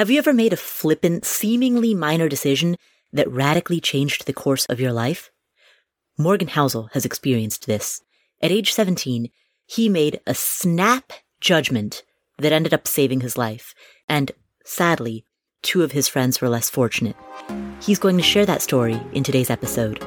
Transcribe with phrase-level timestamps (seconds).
[0.00, 2.78] Have you ever made a flippant, seemingly minor decision
[3.12, 5.30] that radically changed the course of your life?
[6.16, 8.00] Morgan Housel has experienced this.
[8.40, 9.28] At age 17,
[9.66, 12.02] he made a snap judgment
[12.38, 13.74] that ended up saving his life.
[14.08, 14.32] And
[14.64, 15.26] sadly,
[15.60, 17.16] two of his friends were less fortunate.
[17.82, 20.02] He's going to share that story in today's episode.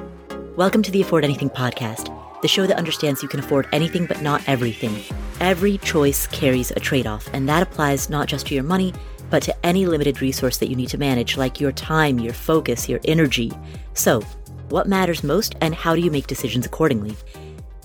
[0.56, 2.10] Welcome to the Afford Anything podcast,
[2.42, 5.04] the show that understands you can afford anything but not everything.
[5.40, 8.92] Every choice carries a trade off, and that applies not just to your money,
[9.34, 12.88] but to any limited resource that you need to manage, like your time, your focus,
[12.88, 13.52] your energy.
[13.96, 14.22] So,
[14.70, 17.18] what matters most, and how do you make decisions accordingly?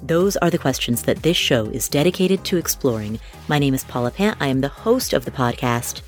[0.03, 3.19] Those are the questions that this show is dedicated to exploring.
[3.49, 4.37] My name is Paula Pant.
[4.41, 6.03] I am the host of the podcast.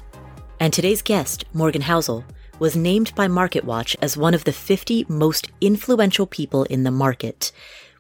[0.61, 2.23] And today's guest, Morgan Housel,
[2.59, 7.51] was named by MarketWatch as one of the 50 most influential people in the market,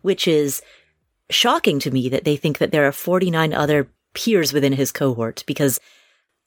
[0.02, 0.60] which is
[1.30, 5.42] shocking to me that they think that there are 49 other peers within his cohort
[5.46, 5.80] because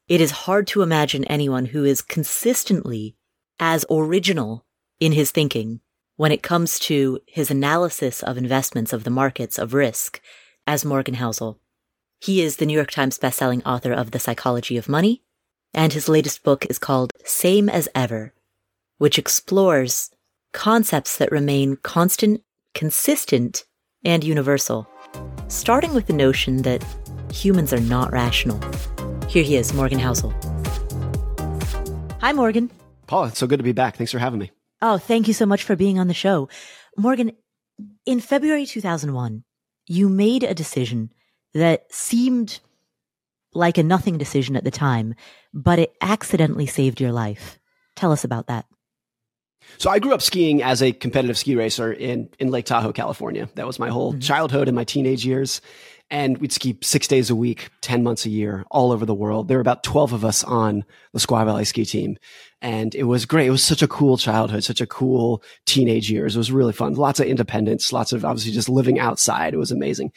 [0.08, 3.16] it is hard to imagine anyone who is consistently
[3.60, 4.66] as original
[5.00, 5.80] in his thinking
[6.16, 10.22] when it comes to his analysis of investments of the markets of risk
[10.68, 11.58] as Morgan Housel.
[12.20, 15.24] He is the New York Times bestselling author of The Psychology of Money,
[15.74, 18.34] and his latest book is called Same as Ever,
[18.98, 20.12] which explores
[20.54, 22.42] concepts that remain constant,
[22.74, 23.66] consistent,
[24.06, 24.88] and universal,
[25.48, 26.86] starting with the notion that
[27.32, 28.60] humans are not rational.
[29.28, 30.32] Here he is, Morgan Housel.
[32.22, 32.70] Hi, Morgan.
[33.08, 33.98] Paula, it's so good to be back.
[33.98, 34.52] Thanks for having me.
[34.82, 36.50] Oh, thank you so much for being on the show.
[36.98, 37.32] Morgan,
[38.06, 39.44] in February 2001,
[39.88, 41.12] you made a decision
[41.54, 42.60] that seemed
[43.54, 45.16] like a nothing decision at the time,
[45.54, 47.60] but it accidentally saved your life.
[47.96, 48.66] Tell us about that.
[49.78, 53.50] So I grew up skiing as a competitive ski racer in, in Lake Tahoe, California.
[53.56, 54.20] That was my whole mm-hmm.
[54.20, 55.62] childhood and my teenage years.
[56.10, 59.48] And we'd ski six days a week, 10 months a year, all over the world.
[59.48, 62.18] There were about 12 of us on the Squaw Valley ski team.
[62.62, 63.48] And it was great.
[63.48, 66.36] It was such a cool childhood, such a cool teenage years.
[66.36, 66.94] It was really fun.
[66.94, 69.54] Lots of independence, lots of obviously just living outside.
[69.54, 70.12] It was amazing.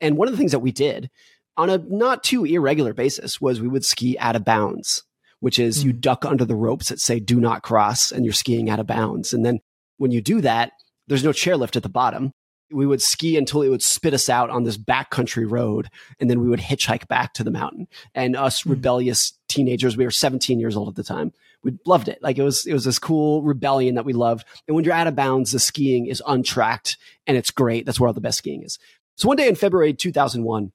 [0.00, 1.10] And one of the things that we did
[1.56, 5.04] on a not too irregular basis was we would ski out of bounds,
[5.40, 5.86] which is mm.
[5.86, 8.86] you duck under the ropes that say do not cross and you're skiing out of
[8.86, 9.32] bounds.
[9.32, 9.60] And then
[9.98, 10.72] when you do that,
[11.08, 12.32] there's no chairlift at the bottom.
[12.72, 15.88] We would ski until it would spit us out on this backcountry road,
[16.18, 17.88] and then we would hitchhike back to the mountain.
[18.14, 18.70] And us mm.
[18.70, 21.32] rebellious teenagers, we were 17 years old at the time.
[21.62, 22.18] We loved it.
[22.22, 24.46] Like it was, it was this cool rebellion that we loved.
[24.66, 26.96] And when you're out of bounds, the skiing is untracked
[27.26, 27.86] and it's great.
[27.86, 28.78] That's where all the best skiing is.
[29.14, 30.72] So one day in February 2001,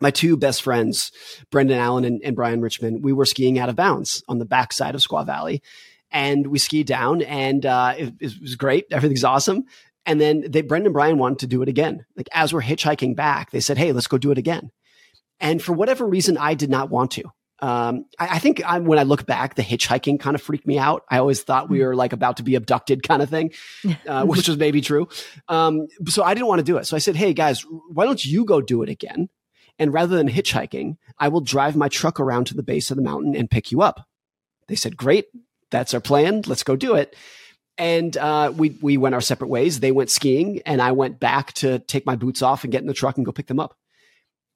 [0.00, 1.10] my two best friends,
[1.50, 4.94] Brendan Allen and, and, Brian Richmond, we were skiing out of bounds on the backside
[4.94, 5.62] of Squaw Valley.
[6.10, 8.86] And we skied down and uh, it, it, was great.
[8.90, 9.64] Everything's awesome.
[10.06, 12.06] And then they, Brendan Brian wanted to do it again.
[12.16, 14.70] Like as we're hitchhiking back, they said, Hey, let's go do it again.
[15.40, 17.24] And for whatever reason, I did not want to.
[17.60, 20.78] Um, I, I, think I, when I look back, the hitchhiking kind of freaked me
[20.78, 21.04] out.
[21.10, 21.84] I always thought we hmm.
[21.84, 23.52] were like about to be abducted kind of thing,
[24.06, 25.08] uh, which was maybe true.
[25.48, 26.86] Um, so I didn't want to do it.
[26.86, 29.28] So I said, Hey guys, why don't you go do it again?
[29.78, 33.02] And rather than hitchhiking, I will drive my truck around to the base of the
[33.02, 34.06] mountain and pick you up.
[34.68, 35.26] They said, great.
[35.70, 36.42] That's our plan.
[36.46, 37.16] Let's go do it.
[37.78, 39.80] And uh, we we went our separate ways.
[39.80, 42.86] They went skiing, and I went back to take my boots off and get in
[42.86, 43.76] the truck and go pick them up.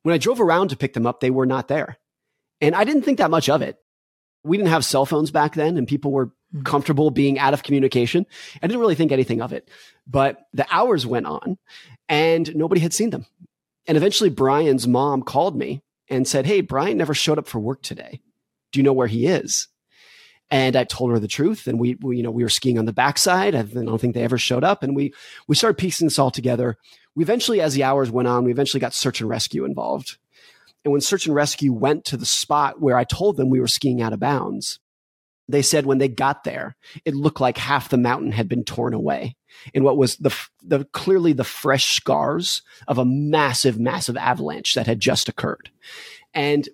[0.03, 1.98] When I drove around to pick them up, they were not there,
[2.60, 3.76] and I didn't think that much of it.
[4.42, 6.62] We didn't have cell phones back then, and people were mm-hmm.
[6.62, 8.25] comfortable being out of communication.
[8.62, 9.69] I didn't really think anything of it.
[10.06, 11.59] But the hours went on,
[12.09, 13.26] and nobody had seen them.
[13.86, 17.82] And eventually, Brian's mom called me and said, Hey, Brian never showed up for work
[17.82, 18.20] today.
[18.72, 19.69] Do you know where he is?
[20.50, 21.66] And I told her the truth.
[21.66, 23.55] And we, we, you know, we were skiing on the backside.
[23.55, 24.83] And I don't think they ever showed up.
[24.83, 25.15] And we,
[25.47, 26.77] we started piecing this all together.
[27.15, 30.19] We eventually, as the hours went on, we eventually got search and rescue involved.
[30.84, 33.69] And when search and rescue went to the spot where I told them we were
[33.69, 34.81] skiing out of bounds,
[35.49, 38.94] they said when they got there, it looked like half the mountain had been torn
[38.94, 39.37] away
[39.75, 44.87] in what was the, the clearly the fresh scars of a massive, massive avalanche that
[44.87, 45.71] had just occurred.
[46.33, 46.69] And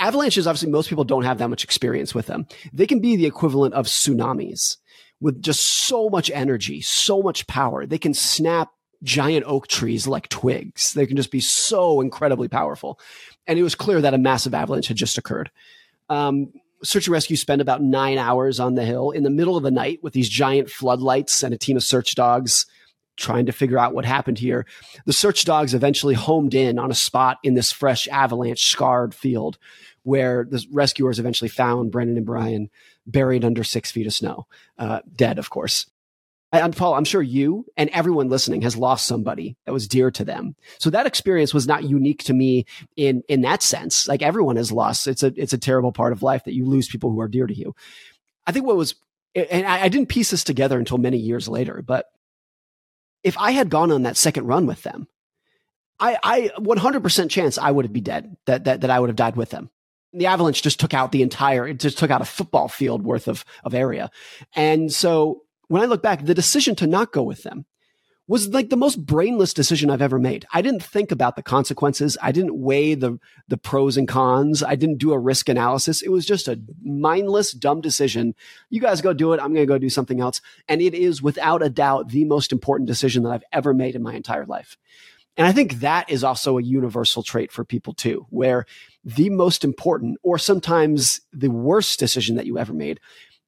[0.00, 2.46] avalanches, obviously, most people don't have that much experience with them.
[2.72, 4.78] They can be the equivalent of tsunamis
[5.20, 7.86] with just so much energy, so much power.
[7.86, 8.70] They can snap
[9.02, 10.92] giant oak trees like twigs.
[10.92, 12.98] They can just be so incredibly powerful.
[13.46, 15.50] And it was clear that a massive avalanche had just occurred.
[16.08, 16.52] Um,
[16.82, 19.70] search and rescue spent about nine hours on the hill in the middle of the
[19.70, 22.66] night with these giant floodlights and a team of search dogs
[23.16, 24.66] trying to figure out what happened here.
[25.04, 29.58] The search dogs eventually homed in on a spot in this fresh avalanche scarred field
[30.02, 32.70] where the rescuers eventually found Brendan and Brian
[33.06, 34.46] buried under six feet of snow,
[34.78, 35.86] uh, dead, of course.
[36.52, 40.24] And Paula, I'm sure you and everyone listening has lost somebody that was dear to
[40.24, 40.56] them.
[40.80, 42.66] So that experience was not unique to me
[42.96, 44.08] in, in that sense.
[44.08, 45.06] Like everyone has lost.
[45.06, 47.46] It's a, it's a terrible part of life that you lose people who are dear
[47.46, 47.76] to you.
[48.46, 48.96] I think what was,
[49.34, 52.06] and I, I didn't piece this together until many years later, but
[53.22, 55.06] if I had gone on that second run with them,
[56.00, 59.16] I, I 100% chance I would have be dead, that, that, that I would have
[59.16, 59.70] died with them.
[60.12, 63.28] The avalanche just took out the entire, it just took out a football field worth
[63.28, 64.10] of, of area.
[64.54, 67.64] And so when I look back, the decision to not go with them
[68.30, 70.46] was like the most brainless decision I've ever made.
[70.52, 72.16] I didn't think about the consequences.
[72.22, 73.18] I didn't weigh the,
[73.48, 74.62] the pros and cons.
[74.62, 76.00] I didn't do a risk analysis.
[76.00, 78.36] It was just a mindless, dumb decision.
[78.68, 79.40] You guys go do it.
[79.40, 80.40] I'm going to go do something else.
[80.68, 84.02] And it is without a doubt the most important decision that I've ever made in
[84.02, 84.76] my entire life.
[85.36, 88.64] And I think that is also a universal trait for people too, where
[89.04, 93.00] the most important or sometimes the worst decision that you ever made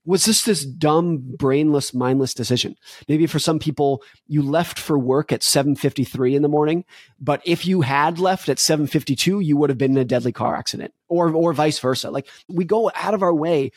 [0.04, 2.74] was just this dumb, brainless, mindless decision.
[3.08, 6.84] Maybe for some people, you left for work at 7.53 in the morning,
[7.20, 10.56] but if you had left at 7.52, you would have been in a deadly car
[10.56, 12.10] accident or, or vice versa.
[12.10, 13.70] Like we go out of our way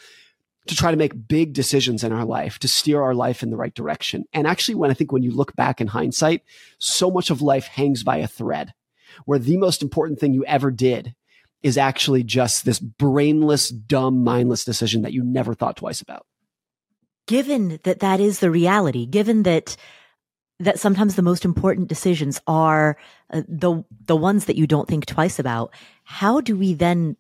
[0.68, 3.58] to try to make big decisions in our life, to steer our life in the
[3.58, 4.26] right direction.
[4.34, 6.42] And actually, when I think when you look back in hindsight,
[6.80, 8.74] so much of life hangs by a thread
[9.26, 11.14] where the most important thing you ever did
[11.64, 16.26] is actually just this brainless, dumb, mindless decision that you never thought twice about.
[17.28, 19.76] Given that that is the reality, given that
[20.60, 22.98] that sometimes the most important decisions are
[23.32, 25.74] uh, the the ones that you don't think twice about,
[26.04, 27.18] how do we then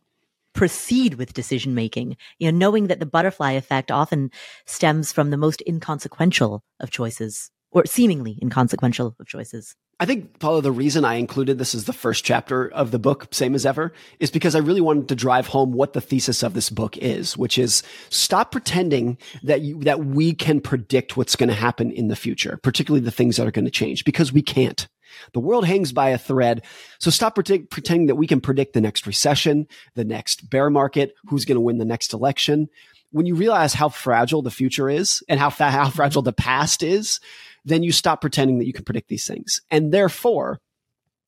[0.53, 4.31] proceed with decision making, you know, knowing that the butterfly effect often
[4.65, 9.75] stems from the most inconsequential of choices or seemingly inconsequential of choices.
[9.97, 13.27] I think, Paula, the reason I included this as the first chapter of the book,
[13.31, 16.53] same as ever, is because I really wanted to drive home what the thesis of
[16.53, 21.47] this book is, which is stop pretending that you, that we can predict what's going
[21.47, 24.41] to happen in the future, particularly the things that are going to change, because we
[24.41, 24.85] can't.
[25.31, 26.65] The world hangs by a thread.
[26.99, 31.45] So stop pretending that we can predict the next recession, the next bear market, who's
[31.45, 32.67] going to win the next election.
[33.11, 36.83] When you realize how fragile the future is and how, fa- how fragile the past
[36.83, 37.21] is,
[37.65, 39.61] then you stop pretending that you can predict these things.
[39.69, 40.59] And therefore,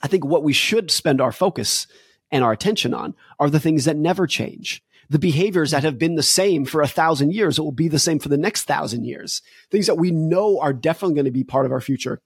[0.01, 1.88] I think what we should spend our focus
[2.31, 4.84] and our attention on are the things that never change.
[5.10, 8.00] The behaviors that have been the same for a thousand years, it will be the
[8.00, 9.42] same for the next thousand years.
[9.72, 12.22] Things that we know are definitely going to be part of our future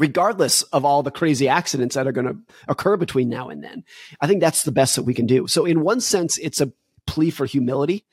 [0.00, 3.84] regardless of all the crazy accidents that are going to occur between now and then.
[4.18, 5.46] I think that's the best that we can do.
[5.46, 6.72] So in one sense, it's a
[7.06, 8.04] plea for humility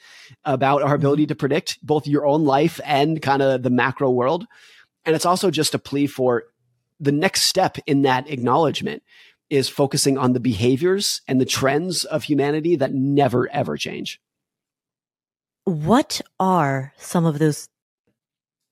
[0.44, 1.30] about our ability mm-hmm.
[1.30, 4.46] to predict both your own life and kind of the macro world.
[5.08, 6.44] And it's also just a plea for
[7.00, 9.02] the next step in that acknowledgement
[9.50, 14.20] is focusing on the behaviors and the trends of humanity that never ever change.
[15.64, 17.70] What are some of those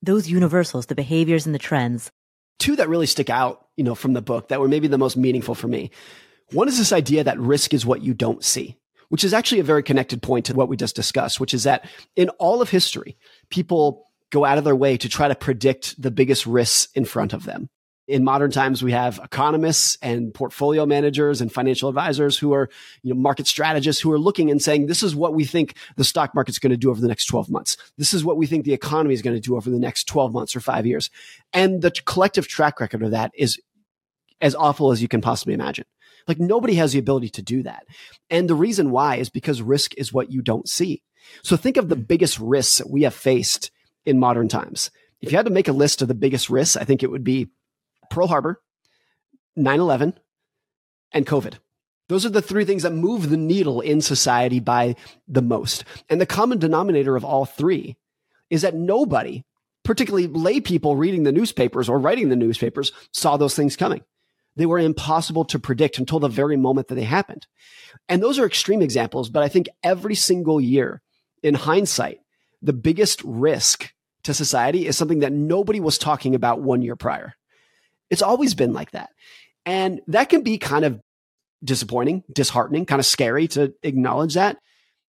[0.01, 2.11] those universals, the behaviors and the trends
[2.59, 5.17] two that really stick out, you know, from the book that were maybe the most
[5.17, 5.91] meaningful for me.
[6.51, 8.77] One is this idea that risk is what you don't see,
[9.09, 11.87] which is actually a very connected point to what we just discussed, which is that
[12.15, 13.17] in all of history,
[13.49, 14.05] people
[14.35, 17.45] go out of their way to try to predict the biggest risks in front of
[17.45, 17.69] them.
[18.05, 22.69] In modern times we have economists and portfolio managers and financial advisors who are
[23.01, 26.03] you know market strategists who are looking and saying this is what we think the
[26.03, 27.77] stock market's going to do over the next 12 months.
[27.97, 30.33] This is what we think the economy is going to do over the next 12
[30.33, 31.09] months or 5 years.
[31.53, 33.57] And the collective track record of that is
[34.41, 35.85] as awful as you can possibly imagine.
[36.27, 37.85] Like nobody has the ability to do that.
[38.29, 41.01] And the reason why is because risk is what you don't see.
[41.41, 43.71] So think of the biggest risks that we have faced
[44.05, 46.83] in modern times if you had to make a list of the biggest risks i
[46.83, 47.49] think it would be
[48.09, 48.61] Pearl Harbor,
[49.55, 50.13] 9 11,
[51.11, 51.55] and COVID.
[52.07, 54.95] Those are the three things that move the needle in society by
[55.27, 55.83] the most.
[56.09, 57.97] And the common denominator of all three
[58.49, 59.43] is that nobody,
[59.83, 64.01] particularly lay people reading the newspapers or writing the newspapers, saw those things coming.
[64.55, 67.47] They were impossible to predict until the very moment that they happened.
[68.07, 71.01] And those are extreme examples, but I think every single year,
[71.41, 72.19] in hindsight,
[72.61, 73.93] the biggest risk
[74.25, 77.33] to society is something that nobody was talking about one year prior.
[78.09, 79.09] It's always been like that.
[79.65, 80.99] And that can be kind of
[81.63, 84.57] disappointing, disheartening, kind of scary to acknowledge that.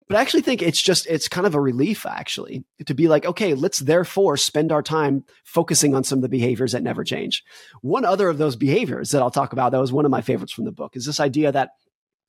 [0.09, 3.25] But I actually think it's just, it's kind of a relief actually to be like,
[3.25, 7.43] okay, let's therefore spend our time focusing on some of the behaviors that never change.
[7.81, 10.53] One other of those behaviors that I'll talk about that was one of my favorites
[10.53, 11.71] from the book is this idea that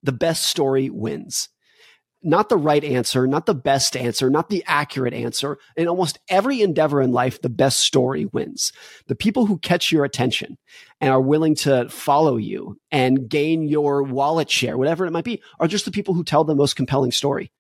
[0.02, 1.50] the best story wins
[2.24, 5.58] not the right answer, not the best answer, not the accurate answer.
[5.76, 8.72] In almost every endeavor in life, the best story wins.
[9.08, 10.58] The people who catch your attention
[11.02, 15.42] and are willing to follow you and gain your wallet share, whatever it might be,
[15.60, 17.52] are just the people who tell the most compelling story.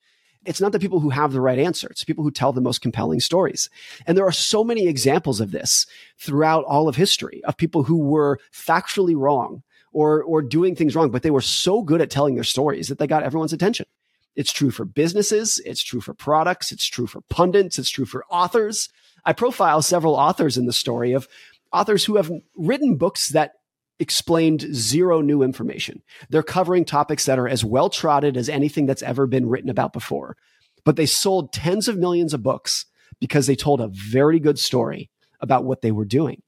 [0.45, 1.87] It's not the people who have the right answer.
[1.89, 3.69] It's people who tell the most compelling stories.
[4.05, 5.85] And there are so many examples of this
[6.19, 11.11] throughout all of history of people who were factually wrong or, or doing things wrong,
[11.11, 13.85] but they were so good at telling their stories that they got everyone's attention.
[14.35, 15.61] It's true for businesses.
[15.65, 16.71] It's true for products.
[16.71, 17.77] It's true for pundits.
[17.77, 18.89] It's true for authors.
[19.25, 21.27] I profile several authors in the story of
[21.71, 23.53] authors who have written books that
[23.99, 26.01] explained zero new information.
[26.29, 29.93] They're covering topics that are as well trotted as anything that's ever been written about
[29.93, 30.35] before.
[30.83, 32.85] But they sold tens of millions of books
[33.19, 35.09] because they told a very good story
[35.39, 36.41] about what they were doing.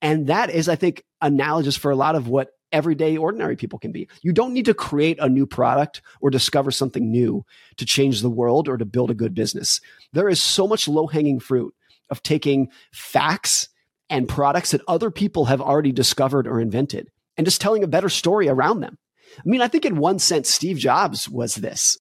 [0.00, 3.92] And that is, I think, analogous for a lot of what everyday ordinary people can
[3.92, 4.08] be.
[4.22, 7.44] You don't need to create a new product or discover something new
[7.76, 9.80] to change the world or to build a good business.
[10.12, 11.74] There is so much low hanging fruit
[12.10, 13.68] of taking facts
[14.10, 18.08] and products that other people have already discovered or invented and just telling a better
[18.08, 18.98] story around them.
[19.38, 21.98] I mean, I think in one sense, Steve Jobs was this.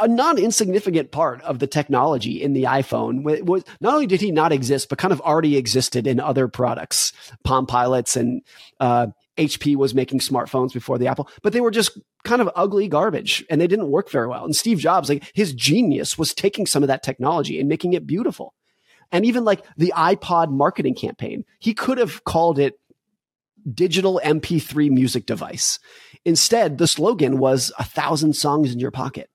[0.00, 4.32] A non insignificant part of the technology in the iPhone was not only did he
[4.32, 7.12] not exist, but kind of already existed in other products,
[7.44, 8.42] Palm Pilots and
[8.80, 12.88] uh, HP was making smartphones before the Apple, but they were just kind of ugly
[12.88, 14.44] garbage and they didn't work very well.
[14.44, 18.06] And Steve Jobs, like his genius was taking some of that technology and making it
[18.06, 18.54] beautiful.
[19.12, 22.78] And even like the iPod marketing campaign, he could have called it
[23.72, 25.78] digital MP3 music device.
[26.24, 29.30] Instead, the slogan was a thousand songs in your pocket,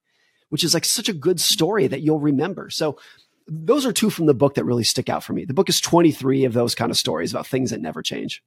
[0.50, 2.70] which is like such a good story that you'll remember.
[2.70, 3.00] So
[3.48, 5.46] those are two from the book that really stick out for me.
[5.46, 8.44] The book is 23 of those kind of stories about things that never change.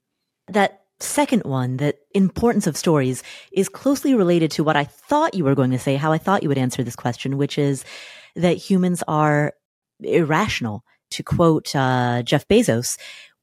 [0.49, 5.45] That second one, the importance of stories, is closely related to what I thought you
[5.45, 7.85] were going to say, how I thought you would answer this question, which is
[8.37, 9.55] that humans are
[10.01, 10.85] irrational.
[11.11, 12.97] To quote uh, Jeff Bezos,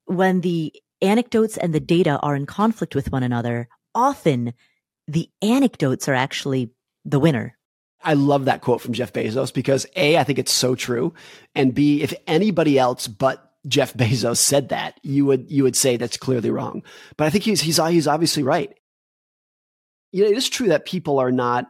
[0.05, 0.73] when the
[1.03, 4.53] anecdotes and the data are in conflict with one another, often
[5.07, 6.71] the anecdotes are actually
[7.05, 7.57] the winner.
[8.03, 11.13] I love that quote from Jeff Bezos because A, I think it's so true.
[11.53, 15.95] And B, if anybody else but Jeff Bezos said that, you would you would say
[15.97, 16.83] that's clearly wrong.
[17.17, 18.73] But I think he's he's he's obviously right.
[20.11, 21.69] You know, it is true that people are not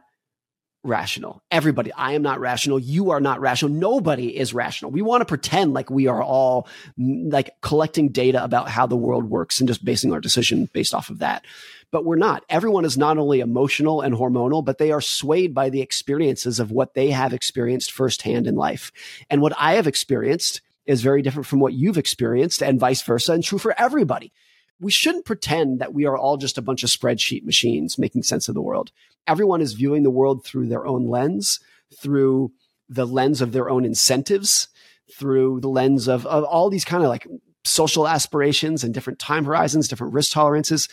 [0.82, 1.42] rational.
[1.50, 2.78] Everybody, I am not rational.
[2.78, 3.72] You are not rational.
[3.72, 4.90] Nobody is rational.
[4.90, 6.66] We want to pretend like we are all
[6.98, 10.94] mm, like collecting data about how the world works and just basing our decision based
[10.94, 11.44] off of that.
[11.90, 12.44] But we're not.
[12.48, 16.70] Everyone is not only emotional and hormonal, but they are swayed by the experiences of
[16.70, 18.92] what they have experienced firsthand in life.
[19.28, 23.32] And what I have experienced is very different from what you've experienced and vice versa
[23.32, 24.32] and true for everybody.
[24.80, 28.48] We shouldn't pretend that we are all just a bunch of spreadsheet machines making sense
[28.48, 28.90] of the world.
[29.26, 31.60] Everyone is viewing the world through their own lens,
[32.00, 32.52] through
[32.88, 34.68] the lens of their own incentives,
[35.16, 37.26] through the lens of, of all these kind of like
[37.64, 40.88] social aspirations and different time horizons, different risk tolerances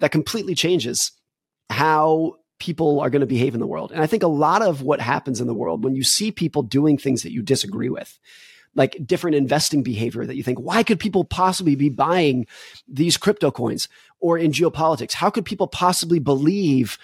[0.00, 1.12] that completely changes
[1.70, 3.90] how people are going to behave in the world.
[3.92, 6.62] And I think a lot of what happens in the world when you see people
[6.62, 8.18] doing things that you disagree with,
[8.74, 12.46] like different investing behavior that you think, why could people possibly be buying
[12.88, 13.88] these crypto coins?
[14.20, 16.98] Or in geopolitics, how could people possibly believe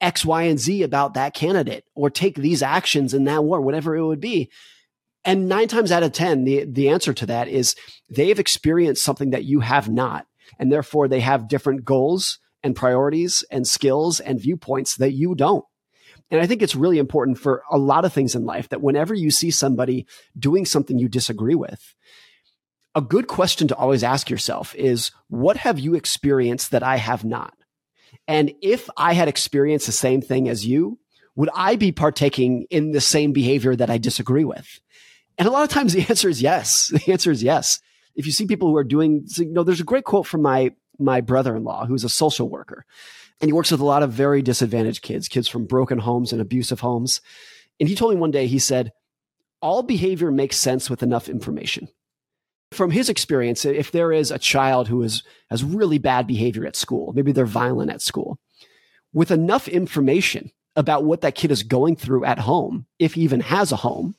[0.00, 3.96] X, Y, and Z about that candidate or take these actions in that war, whatever
[3.96, 4.50] it would be?
[5.24, 7.76] And nine times out of 10, the, the answer to that is
[8.08, 10.26] they've experienced something that you have not.
[10.58, 15.64] And therefore they have different goals and priorities and skills and viewpoints that you don't.
[16.30, 19.14] And I think it's really important for a lot of things in life that whenever
[19.14, 20.06] you see somebody
[20.38, 21.94] doing something you disagree with,
[22.94, 27.24] a good question to always ask yourself is, what have you experienced that I have
[27.24, 27.54] not?
[28.26, 30.98] And if I had experienced the same thing as you,
[31.36, 34.80] would I be partaking in the same behavior that I disagree with?
[35.38, 36.88] And a lot of times the answer is yes.
[36.88, 37.80] The answer is yes.
[38.14, 40.72] If you see people who are doing, you know, there's a great quote from my,
[40.98, 42.84] my brother-in-law who's a social worker
[43.40, 46.40] and he works with a lot of very disadvantaged kids, kids from broken homes and
[46.40, 47.20] abusive homes.
[47.78, 48.92] And he told me one day, he said,
[49.62, 51.88] all behavior makes sense with enough information.
[52.72, 56.76] From his experience, if there is a child who is, has really bad behavior at
[56.76, 58.38] school, maybe they're violent at school,
[59.12, 63.40] with enough information about what that kid is going through at home, if he even
[63.40, 64.14] has a home,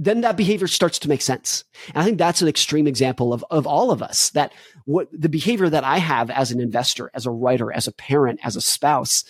[0.00, 1.62] then that behavior starts to make sense.
[1.88, 4.50] And I think that's an extreme example of, of all of us that
[4.86, 8.40] what the behavior that I have as an investor, as a writer, as a parent,
[8.42, 9.24] as a spouse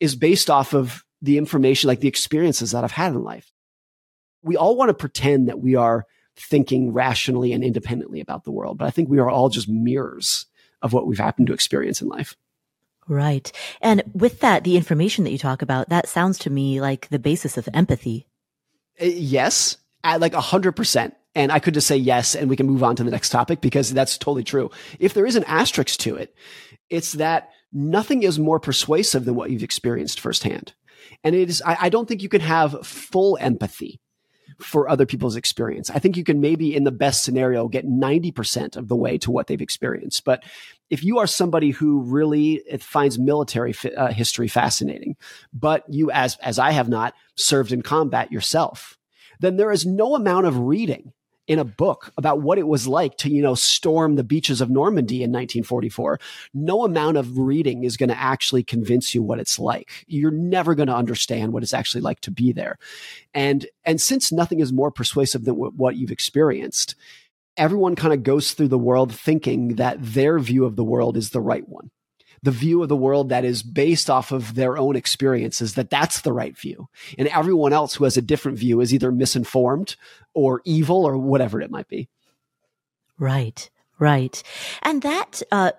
[0.00, 3.50] is based off of the information, like the experiences that I've had in life.
[4.42, 6.04] We all want to pretend that we are
[6.36, 10.44] thinking rationally and independently about the world, but I think we are all just mirrors
[10.82, 12.36] of what we've happened to experience in life.
[13.08, 13.50] Right.
[13.80, 17.18] And with that, the information that you talk about, that sounds to me like the
[17.18, 18.26] basis of empathy.
[19.00, 21.12] Uh, yes, at like 100%.
[21.34, 23.60] And I could just say yes, and we can move on to the next topic
[23.60, 24.70] because that's totally true.
[24.98, 26.34] If there is an asterisk to it,
[26.90, 30.74] it's that nothing is more persuasive than what you've experienced firsthand.
[31.24, 34.00] And it is, I, I don't think you can have full empathy
[34.58, 35.90] for other people's experience.
[35.90, 39.30] I think you can maybe in the best scenario get 90% of the way to
[39.30, 40.24] what they've experienced.
[40.24, 40.44] But
[40.90, 45.16] if you are somebody who really finds military uh, history fascinating,
[45.52, 48.98] but you as as I have not served in combat yourself,
[49.42, 51.12] then there is no amount of reading
[51.48, 54.70] in a book about what it was like to, you know, storm the beaches of
[54.70, 56.20] Normandy in 1944.
[56.54, 60.04] No amount of reading is going to actually convince you what it's like.
[60.06, 62.78] You're never going to understand what it's actually like to be there.
[63.34, 66.94] And, and since nothing is more persuasive than w- what you've experienced,
[67.56, 71.30] everyone kind of goes through the world thinking that their view of the world is
[71.30, 71.90] the right one
[72.42, 76.22] the view of the world that is based off of their own experiences, that that's
[76.22, 76.88] the right view.
[77.16, 79.96] And everyone else who has a different view is either misinformed
[80.34, 82.08] or evil or whatever it might be.
[83.18, 84.42] Right, right.
[84.82, 85.72] And that, uh,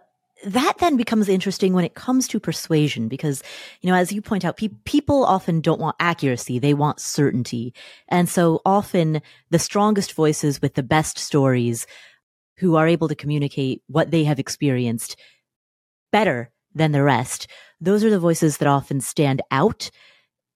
[0.45, 3.43] that then becomes interesting when it comes to persuasion because,
[3.81, 6.59] you know, as you point out, pe- people often don't want accuracy.
[6.59, 7.73] They want certainty.
[8.07, 11.87] And so often the strongest voices with the best stories
[12.57, 15.17] who are able to communicate what they have experienced
[16.13, 17.47] better than the rest.
[17.81, 19.91] Those are the voices that often stand out,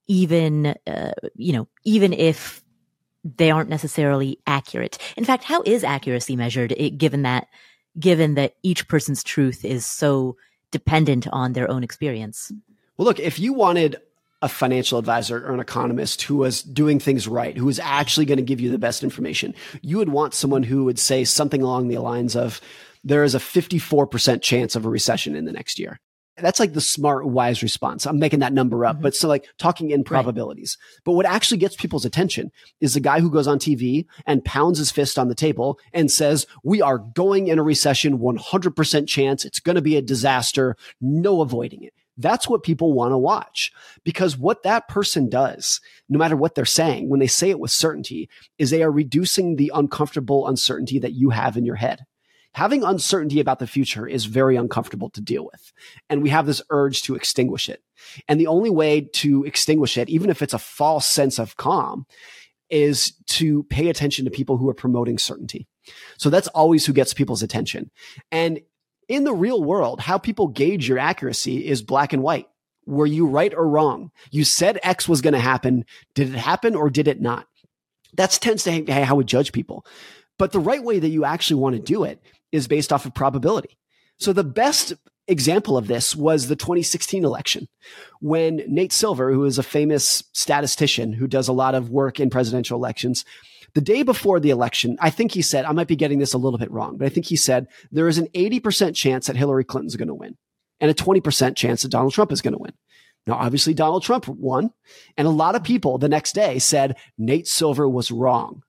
[0.08, 2.64] even, uh, you know, even if
[3.26, 4.98] they aren't necessarily accurate.
[5.18, 7.48] In fact, how is accuracy measured given that,
[8.00, 10.38] given that each person's truth is so
[10.72, 12.52] dependent on their own experience?
[12.96, 13.98] Well, look, if you wanted
[14.42, 18.38] a financial advisor or an economist who was doing things right, who was actually going
[18.38, 21.88] to give you the best information, you would want someone who would say something along
[21.88, 22.62] the lines of,
[23.08, 26.00] there is a 54% chance of a recession in the next year.
[26.40, 28.06] That's like the smart, wise response.
[28.06, 29.04] I'm making that number up, mm-hmm.
[29.04, 30.78] but so like talking in probabilities.
[30.80, 31.02] Right.
[31.06, 34.78] But what actually gets people's attention is the guy who goes on TV and pounds
[34.78, 39.46] his fist on the table and says, we are going in a recession, 100% chance.
[39.46, 40.76] It's going to be a disaster.
[41.02, 41.94] No avoiding it.
[42.18, 43.72] That's what people want to watch
[44.04, 47.72] because what that person does, no matter what they're saying, when they say it with
[47.72, 52.06] certainty, is they are reducing the uncomfortable uncertainty that you have in your head
[52.58, 55.72] having uncertainty about the future is very uncomfortable to deal with.
[56.10, 57.84] And we have this urge to extinguish it.
[58.28, 62.08] And the only way to extinguish it, even if it's a false sense of calm,
[62.72, 65.68] is to pay attention to people who are promoting certainty.
[66.18, 67.92] So that's always who gets people's attention.
[68.32, 68.60] And
[69.08, 72.48] in the real world, how people gauge your accuracy is black and white.
[72.88, 74.10] Were you right or wrong?
[74.32, 75.86] You said X was going to happen.
[76.16, 77.46] Did it happen or did it not?
[78.16, 79.86] That tends to how we judge people.
[80.40, 83.14] But the right way that you actually want to do it is based off of
[83.14, 83.78] probability.
[84.18, 84.94] So the best
[85.28, 87.68] example of this was the 2016 election
[88.22, 92.30] when Nate Silver, who is a famous statistician who does a lot of work in
[92.30, 93.26] presidential elections,
[93.74, 96.38] the day before the election, I think he said, I might be getting this a
[96.38, 99.66] little bit wrong, but I think he said there is an 80% chance that Hillary
[99.66, 100.38] Clinton's going to win
[100.80, 102.74] and a 20% chance that Donald Trump is going to win.
[103.28, 104.72] Now, obviously, Donald Trump won.
[105.18, 108.64] And a lot of people the next day said Nate Silver was wrong.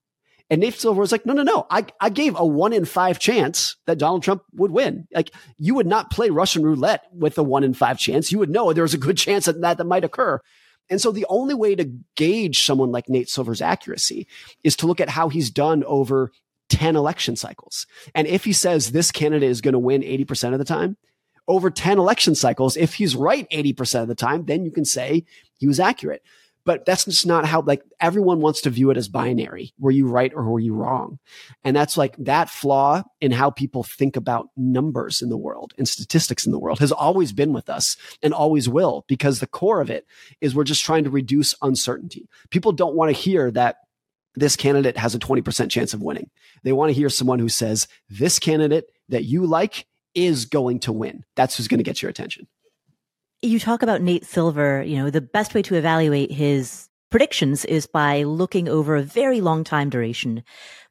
[0.50, 1.66] And Nate Silver was like, no, no, no.
[1.70, 5.06] I, I gave a one in five chance that Donald Trump would win.
[5.12, 8.32] Like you would not play Russian roulette with a one in five chance.
[8.32, 10.40] You would know there was a good chance that that, that might occur.
[10.90, 14.26] And so the only way to gauge someone like Nate Silver's accuracy
[14.64, 16.32] is to look at how he's done over
[16.70, 17.86] 10 election cycles.
[18.14, 20.96] And if he says this candidate is going to win 80% of the time,
[21.46, 25.24] over 10 election cycles, if he's right 80% of the time, then you can say
[25.58, 26.22] he was accurate
[26.68, 29.72] but that's just not how like everyone wants to view it as binary.
[29.78, 31.18] Were you right or were you wrong?
[31.64, 35.88] And that's like that flaw in how people think about numbers in the world and
[35.88, 39.80] statistics in the world has always been with us and always will because the core
[39.80, 40.04] of it
[40.42, 42.28] is we're just trying to reduce uncertainty.
[42.50, 43.76] People don't want to hear that
[44.34, 46.28] this candidate has a 20% chance of winning.
[46.64, 50.92] They want to hear someone who says this candidate that you like is going to
[50.92, 51.24] win.
[51.34, 52.46] That's who's going to get your attention
[53.42, 57.86] you talk about Nate Silver, you know, the best way to evaluate his predictions is
[57.86, 60.42] by looking over a very long time duration.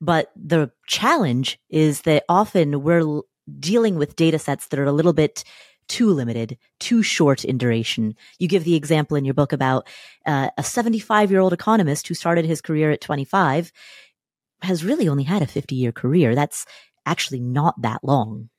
[0.02, 3.22] But the challenge is that often we're
[3.60, 5.44] dealing with data sets that are a little bit
[5.88, 8.16] too limited, too short in duration.
[8.40, 9.88] You give the example in your book about
[10.26, 13.72] uh, a 75 year old economist who started his career at 25
[14.64, 16.36] has really only had a 50 year career.
[16.36, 16.66] That's
[17.06, 18.50] actually not that long.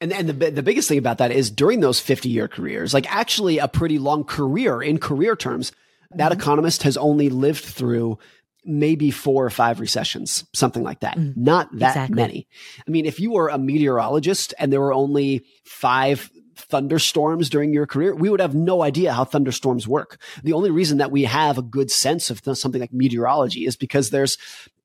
[0.00, 3.12] And, and the, the biggest thing about that is during those 50 year careers, like
[3.14, 5.72] actually a pretty long career in career terms,
[6.12, 6.40] that mm-hmm.
[6.40, 8.18] economist has only lived through
[8.64, 11.16] maybe four or five recessions, something like that.
[11.16, 12.14] Mm, Not that exactly.
[12.14, 12.48] many.
[12.86, 17.86] I mean, if you were a meteorologist and there were only five thunderstorms during your
[17.86, 20.20] career, we would have no idea how thunderstorms work.
[20.42, 23.76] The only reason that we have a good sense of th- something like meteorology is
[23.76, 24.36] because there's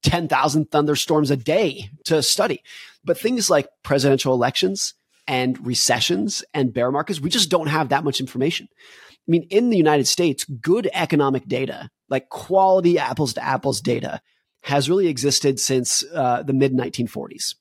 [0.03, 2.63] 10,000 thunderstorms a day to study.
[3.03, 4.93] But things like presidential elections,
[5.27, 8.67] and recessions and bear markets, we just don't have that much information.
[8.71, 14.21] I mean, in the United States, good economic data, like quality apples to apples data,
[14.61, 17.55] has really existed since uh, the mid 1940s.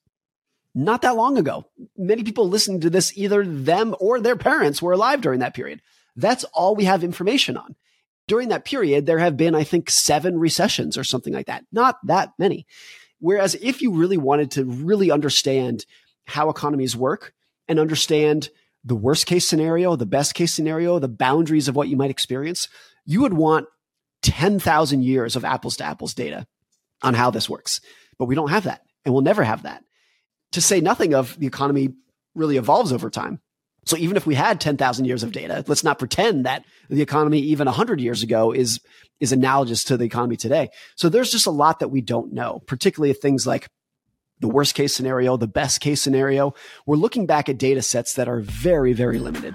[0.75, 1.67] Not that long ago.
[1.97, 5.81] Many people listening to this, either them or their parents were alive during that period.
[6.17, 7.77] That's all we have information on.
[8.27, 11.65] During that period, there have been, I think, seven recessions or something like that.
[11.71, 12.67] Not that many.
[13.21, 15.85] Whereas if you really wanted to really understand
[16.27, 17.34] how economies work
[17.69, 18.51] and understand
[18.85, 22.69] the worst case scenario, the best case scenario, the boundaries of what you might experience,
[23.07, 23.67] you would want
[24.23, 26.47] 10,000 years of apples to apples data
[27.03, 27.81] on how this works.
[28.19, 29.83] But we don't have that and we'll never have that.
[30.53, 31.95] To say nothing of the economy
[32.35, 33.41] really evolves over time.
[33.87, 37.41] So even if we had 10,000 years of data, let's not pretend that the economy
[37.41, 38.81] even 100 years ago is
[39.21, 40.71] is analogous to the economy today.
[40.97, 43.69] So there's just a lot that we don't know, particularly things like
[44.45, 46.53] the worst case scenario, the best case scenario.
[46.85, 49.55] We're looking back at data sets that are very, very limited.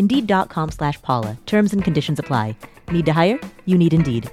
[0.00, 1.36] Indeed.com slash Paula.
[1.44, 2.56] Terms and conditions apply.
[2.90, 3.38] Need to hire?
[3.66, 4.30] You need Indeed.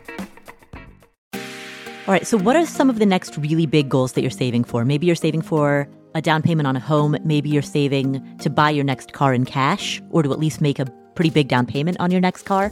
[2.08, 4.64] All right, so what are some of the next really big goals that you're saving
[4.64, 4.86] for?
[4.86, 7.18] Maybe you're saving for a down payment on a home.
[7.26, 10.80] Maybe you're saving to buy your next car in cash or to at least make
[10.80, 12.72] a pretty big down payment on your next car.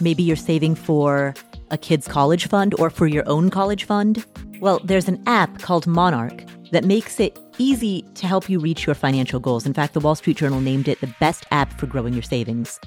[0.00, 1.34] Maybe you're saving for
[1.70, 4.24] a kid's college fund or for your own college fund.
[4.60, 8.94] Well, there's an app called Monarch that makes it easy to help you reach your
[8.94, 9.66] financial goals.
[9.66, 12.78] In fact, the Wall Street Journal named it the best app for growing your savings.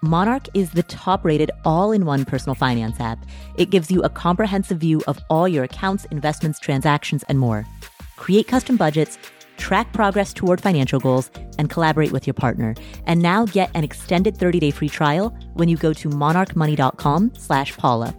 [0.00, 3.18] Monarch is the top rated all in one personal finance app.
[3.56, 7.66] It gives you a comprehensive view of all your accounts, investments, transactions, and more.
[8.16, 9.18] Create custom budgets,
[9.56, 12.76] track progress toward financial goals, and collaborate with your partner.
[13.06, 18.14] And now get an extended 30-day free trial when you go to monarchmoney.com slash Paula.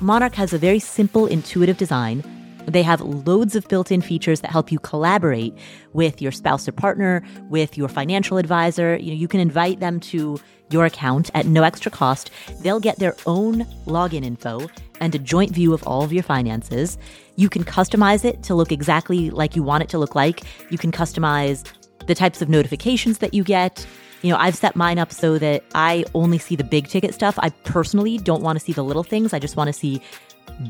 [0.00, 2.22] Monarch has a very simple, intuitive design.
[2.66, 5.54] They have loads of built in features that help you collaborate
[5.92, 8.96] with your spouse or partner, with your financial advisor.
[8.96, 10.38] You know, you can invite them to
[10.70, 12.30] your account at no extra cost.
[12.60, 14.68] They'll get their own login info
[15.00, 16.98] and a joint view of all of your finances.
[17.36, 20.42] You can customize it to look exactly like you want it to look like.
[20.70, 21.64] You can customize
[22.06, 23.86] the types of notifications that you get.
[24.24, 27.38] You know, I've set mine up so that I only see the big ticket stuff.
[27.40, 29.34] I personally don't want to see the little things.
[29.34, 30.00] I just want to see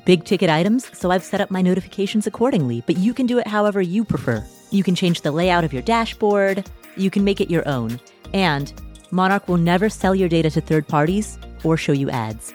[0.05, 0.91] big ticket items.
[0.99, 2.83] So I've set up my notifications accordingly.
[2.85, 4.45] But you can do it however you prefer.
[4.73, 6.69] You can change the layout of your dashboard.
[6.97, 8.01] You can make it your own.
[8.33, 8.73] And
[9.13, 12.53] Monarch will never sell your data to third parties or show you ads.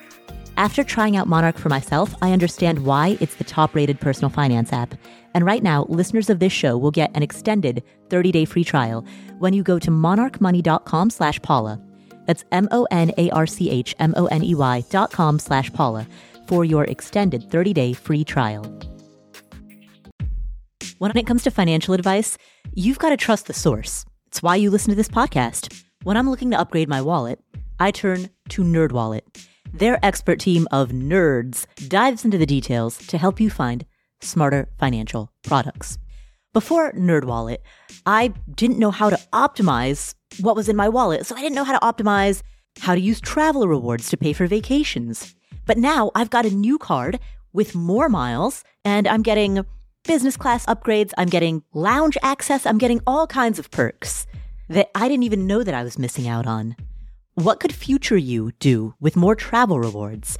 [0.57, 4.73] After trying out Monarch for myself, I understand why it's the top rated personal finance
[4.73, 4.95] app.
[5.33, 9.05] And right now, listeners of this show will get an extended 30 day free trial
[9.39, 11.82] when you go to monarchmoney.com slash Paula.
[12.25, 15.39] That's M O N A R C H M O N E Y dot com
[15.39, 16.06] slash Paula
[16.47, 18.63] for your extended 30 day free trial.
[20.99, 22.38] When it comes to financial advice,
[22.73, 24.06] you've got to trust the source.
[24.28, 25.84] It's why you listen to this podcast.
[26.04, 27.39] When I'm looking to upgrade my wallet,
[27.80, 29.21] I turn to NerdWallet.
[29.73, 33.86] Their expert team of nerds dives into the details to help you find
[34.21, 35.97] smarter financial products.
[36.51, 37.59] Before NerdWallet,
[38.07, 41.63] I didn't know how to optimize what was in my wallet, so I didn't know
[41.63, 42.41] how to optimize
[42.79, 45.35] how to use travel rewards to pay for vacations.
[45.67, 47.19] But now I've got a new card
[47.53, 49.63] with more miles, and I'm getting
[50.05, 54.25] business class upgrades, I'm getting lounge access, I'm getting all kinds of perks
[54.69, 56.75] that I didn't even know that I was missing out on.
[57.35, 60.39] What could future you do with more travel rewards?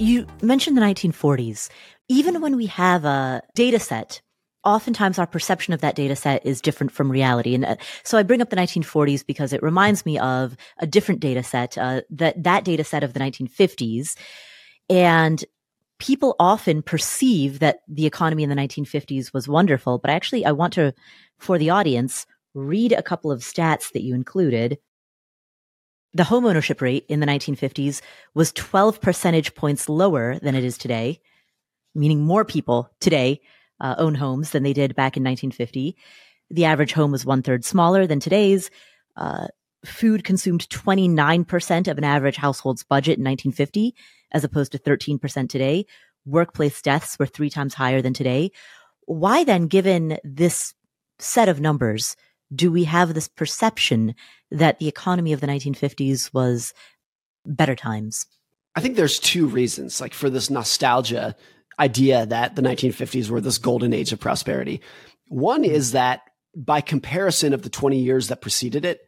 [0.00, 1.68] You mentioned the 1940s.
[2.08, 4.22] Even when we have a data set
[4.64, 7.54] oftentimes our perception of that data set is different from reality.
[7.54, 11.20] And uh, so I bring up the 1940s because it reminds me of a different
[11.20, 14.16] data set, uh, that, that data set of the 1950s.
[14.88, 15.44] And
[15.98, 20.72] people often perceive that the economy in the 1950s was wonderful, but actually I want
[20.74, 20.94] to,
[21.38, 24.78] for the audience, read a couple of stats that you included.
[26.12, 28.00] The homeownership rate in the 1950s
[28.34, 31.20] was 12 percentage points lower than it is today,
[31.94, 33.40] meaning more people today
[33.80, 35.96] uh, own homes than they did back in 1950.
[36.50, 38.70] The average home was one third smaller than today's.
[39.16, 39.46] Uh,
[39.84, 43.94] food consumed 29% of an average household's budget in 1950,
[44.32, 45.86] as opposed to 13% today.
[46.26, 48.50] Workplace deaths were three times higher than today.
[49.06, 50.74] Why then, given this
[51.18, 52.16] set of numbers,
[52.54, 54.14] do we have this perception
[54.50, 56.72] that the economy of the 1950s was
[57.46, 58.26] better times?
[58.74, 61.36] I think there's two reasons, like for this nostalgia
[61.78, 64.80] idea that the 1950s were this golden age of prosperity.
[65.28, 66.22] One is that
[66.54, 69.00] by comparison of the 20 years that preceded it,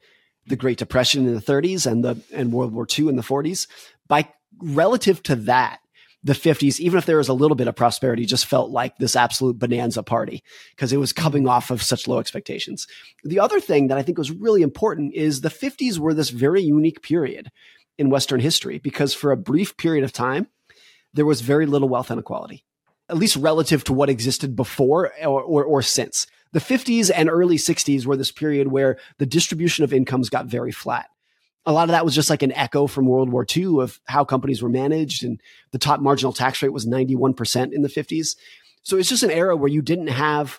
[0.46, 3.66] the Great Depression in the 30s and the and World War II in the 40s,
[4.08, 4.28] by
[4.60, 5.80] relative to that,
[6.24, 9.16] the 50s, even if there was a little bit of prosperity, just felt like this
[9.16, 12.86] absolute bonanza party because it was coming off of such low expectations.
[13.24, 16.62] The other thing that I think was really important is the 50s were this very
[16.62, 17.50] unique period
[17.98, 20.46] in Western history because for a brief period of time,
[21.12, 22.64] there was very little wealth inequality,
[23.08, 26.26] at least relative to what existed before or, or, or since.
[26.52, 30.72] The 50s and early 60s were this period where the distribution of incomes got very
[30.72, 31.08] flat.
[31.64, 34.24] A lot of that was just like an echo from World War II of how
[34.24, 38.36] companies were managed, and the top marginal tax rate was 91% in the 50s.
[38.82, 40.58] So it's just an era where you didn't have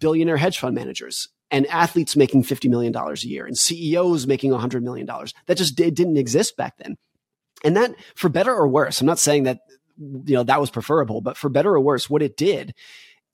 [0.00, 4.82] billionaire hedge fund managers and athletes making $50 million a year and CEOs making $100
[4.82, 5.06] million.
[5.46, 6.96] That just did, didn't exist back then.
[7.62, 9.60] And that, for better or worse, I'm not saying that
[10.00, 11.20] you know, that was preferable.
[11.20, 12.74] But for better or worse, what it did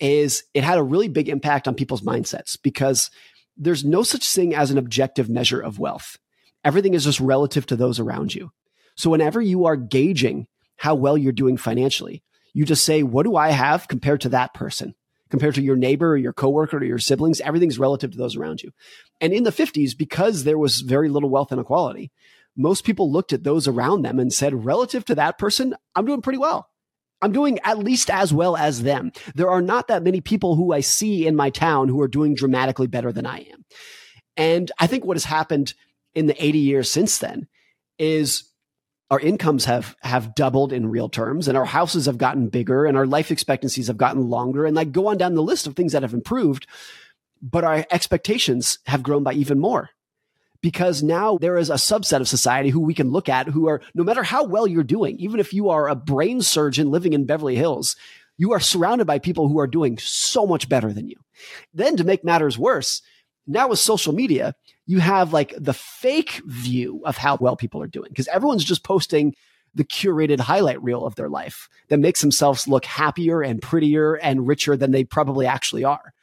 [0.00, 3.11] is it had a really big impact on people's mindsets because
[3.57, 6.18] there's no such thing as an objective measure of wealth.
[6.66, 8.50] Everything is just relative to those around you.
[8.96, 12.24] So whenever you are gauging how well you're doing financially,
[12.55, 14.96] you just say, what do I have compared to that person?
[15.31, 18.64] Compared to your neighbor or your coworker or your siblings, everything's relative to those around
[18.64, 18.72] you.
[19.20, 22.11] And in the 50s, because there was very little wealth inequality,
[22.57, 26.20] most people looked at those around them and said, relative to that person, I'm doing
[26.20, 26.68] pretty well.
[27.22, 29.12] I'm doing at least as well as them.
[29.37, 32.35] There are not that many people who I see in my town who are doing
[32.35, 33.64] dramatically better than I am.
[34.37, 35.74] And I think what has happened
[36.16, 37.46] in the 80 years since then
[37.98, 38.50] is
[39.11, 42.96] our incomes have have doubled in real terms and our houses have gotten bigger and
[42.96, 45.92] our life expectancies have gotten longer and like go on down the list of things
[45.92, 46.66] that have improved
[47.40, 49.90] but our expectations have grown by even more
[50.61, 53.81] because now there is a subset of society who we can look at who are,
[53.94, 57.26] no matter how well you're doing, even if you are a brain surgeon living in
[57.26, 57.94] Beverly Hills,
[58.37, 61.16] you are surrounded by people who are doing so much better than you.
[61.72, 63.02] Then to make matters worse,
[63.47, 64.55] now with social media,
[64.87, 68.85] you have like the fake view of how well people are doing because everyone's just
[68.85, 69.35] posting
[69.75, 74.47] the curated highlight reel of their life that makes themselves look happier and prettier and
[74.47, 76.15] richer than they probably actually are.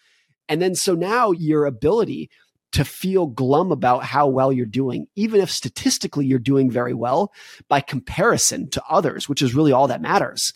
[0.49, 2.29] And then so now your ability
[2.73, 7.31] to feel glum about how well you're doing, even if statistically you're doing very well
[7.69, 10.53] by comparison to others, which is really all that matters.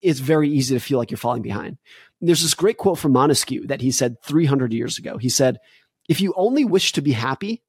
[0.00, 1.78] It's very easy to feel like you're falling behind.
[2.26, 5.18] There's this great quote from Montesquieu that he said 300 years ago.
[5.18, 5.58] He said,
[6.08, 7.62] if you only wish to be happy,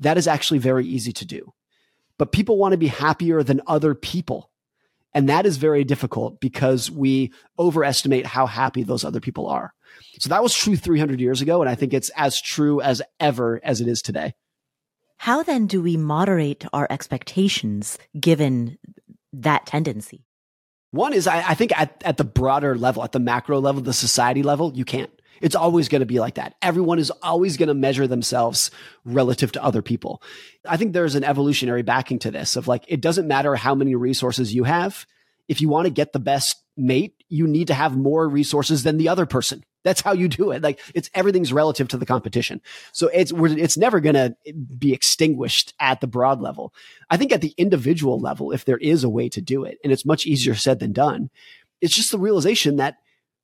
[0.00, 1.52] that is actually very easy to do.
[2.18, 4.50] But people want to be happier than other people.
[5.14, 9.72] And that is very difficult because we overestimate how happy those other people are.
[10.20, 11.62] So that was true 300 years ago.
[11.62, 14.34] And I think it's as true as ever as it is today.
[15.16, 18.78] How then do we moderate our expectations given
[19.32, 20.25] that tendency?
[20.90, 23.92] One is, I, I think at, at the broader level, at the macro level, the
[23.92, 25.10] society level, you can't.
[25.40, 26.54] It's always going to be like that.
[26.62, 28.70] Everyone is always going to measure themselves
[29.04, 30.22] relative to other people.
[30.66, 33.94] I think there's an evolutionary backing to this of like, it doesn't matter how many
[33.94, 35.06] resources you have.
[35.46, 38.98] If you want to get the best mate, you need to have more resources than
[38.98, 39.64] the other person.
[39.84, 40.62] That's how you do it.
[40.62, 42.60] Like it's everything's relative to the competition.
[42.92, 44.36] So it's, it's never going to
[44.76, 46.74] be extinguished at the broad level.
[47.08, 49.92] I think at the individual level, if there is a way to do it and
[49.92, 51.30] it's much easier said than done,
[51.80, 52.96] it's just the realization that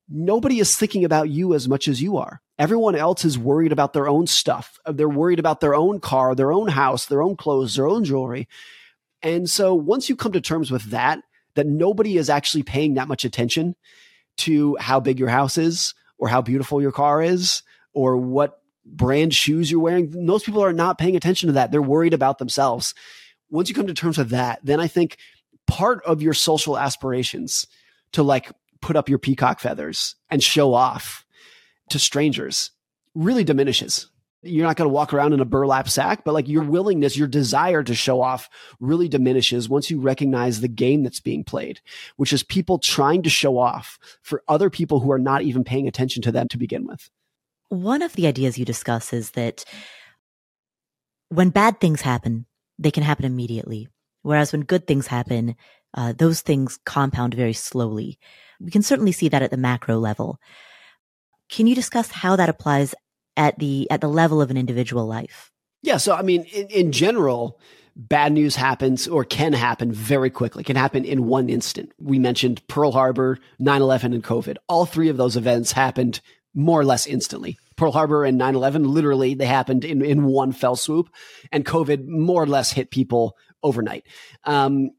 [0.08, 2.40] nobody is thinking about you as much as you are.
[2.58, 4.78] Everyone else is worried about their own stuff.
[4.86, 8.48] They're worried about their own car, their own house, their own clothes, their own jewelry.
[9.22, 11.22] And so once you come to terms with that,
[11.54, 13.74] that nobody is actually paying that much attention
[14.38, 17.62] to how big your house is or how beautiful your car is
[17.92, 20.12] or what brand shoes you're wearing.
[20.24, 21.70] Most people are not paying attention to that.
[21.70, 22.94] They're worried about themselves.
[23.50, 25.18] Once you come to terms with that, then I think
[25.66, 27.66] part of your social aspirations
[28.12, 31.24] to like put up your peacock feathers and show off
[31.90, 32.70] to strangers
[33.14, 34.08] really diminishes.
[34.42, 37.28] You're not going to walk around in a burlap sack, but like your willingness, your
[37.28, 38.50] desire to show off
[38.80, 41.80] really diminishes once you recognize the game that's being played,
[42.16, 45.86] which is people trying to show off for other people who are not even paying
[45.86, 47.08] attention to them to begin with.
[47.68, 49.64] One of the ideas you discuss is that
[51.28, 52.46] when bad things happen,
[52.78, 53.88] they can happen immediately.
[54.22, 55.56] Whereas when good things happen,
[55.94, 58.18] uh, those things compound very slowly.
[58.60, 60.38] We can certainly see that at the macro level.
[61.48, 62.94] Can you discuss how that applies
[63.36, 65.50] at the at the level of an individual life?
[65.82, 67.58] Yeah, so I mean, in, in general,
[67.96, 71.92] bad news happens or can happen very quickly, can happen in one instant.
[71.98, 74.56] We mentioned Pearl Harbor, 9 11, and COVID.
[74.68, 76.20] All three of those events happened
[76.54, 77.58] more or less instantly.
[77.76, 81.08] Pearl Harbor and 9-11, literally they happened in, in one fell swoop
[81.50, 84.04] and COVID more or less hit people overnight.
[84.44, 84.90] Um,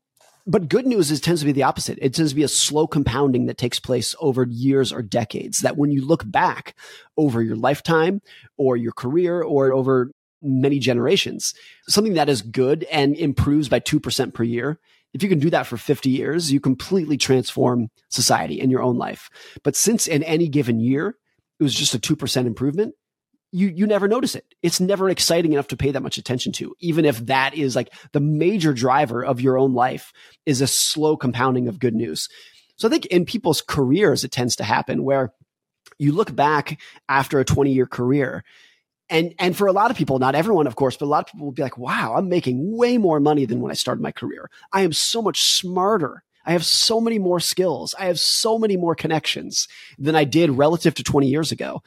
[0.45, 1.97] but good news is tends to be the opposite.
[2.01, 5.59] It tends to be a slow compounding that takes place over years or decades.
[5.59, 6.75] That when you look back
[7.17, 8.21] over your lifetime
[8.57, 11.53] or your career or over many generations,
[11.87, 14.79] something that is good and improves by 2% per year.
[15.13, 18.97] If you can do that for 50 years, you completely transform society in your own
[18.97, 19.29] life.
[19.63, 21.15] But since in any given year,
[21.59, 22.95] it was just a 2% improvement,
[23.53, 24.55] you you never notice it.
[24.63, 27.93] It's never exciting enough to pay that much attention to, even if that is like
[28.11, 30.11] the major driver of your own life
[30.45, 32.27] is a slow compounding of good news.
[32.77, 35.31] So I think in people's careers, it tends to happen where
[35.99, 38.43] you look back after a 20 year career
[39.09, 41.31] and and for a lot of people not everyone of course but a lot of
[41.31, 44.11] people will be like wow i'm making way more money than when i started my
[44.11, 47.95] career i am so much smarter I have so many more skills.
[47.97, 51.81] I have so many more connections than I did relative to 20 years ago.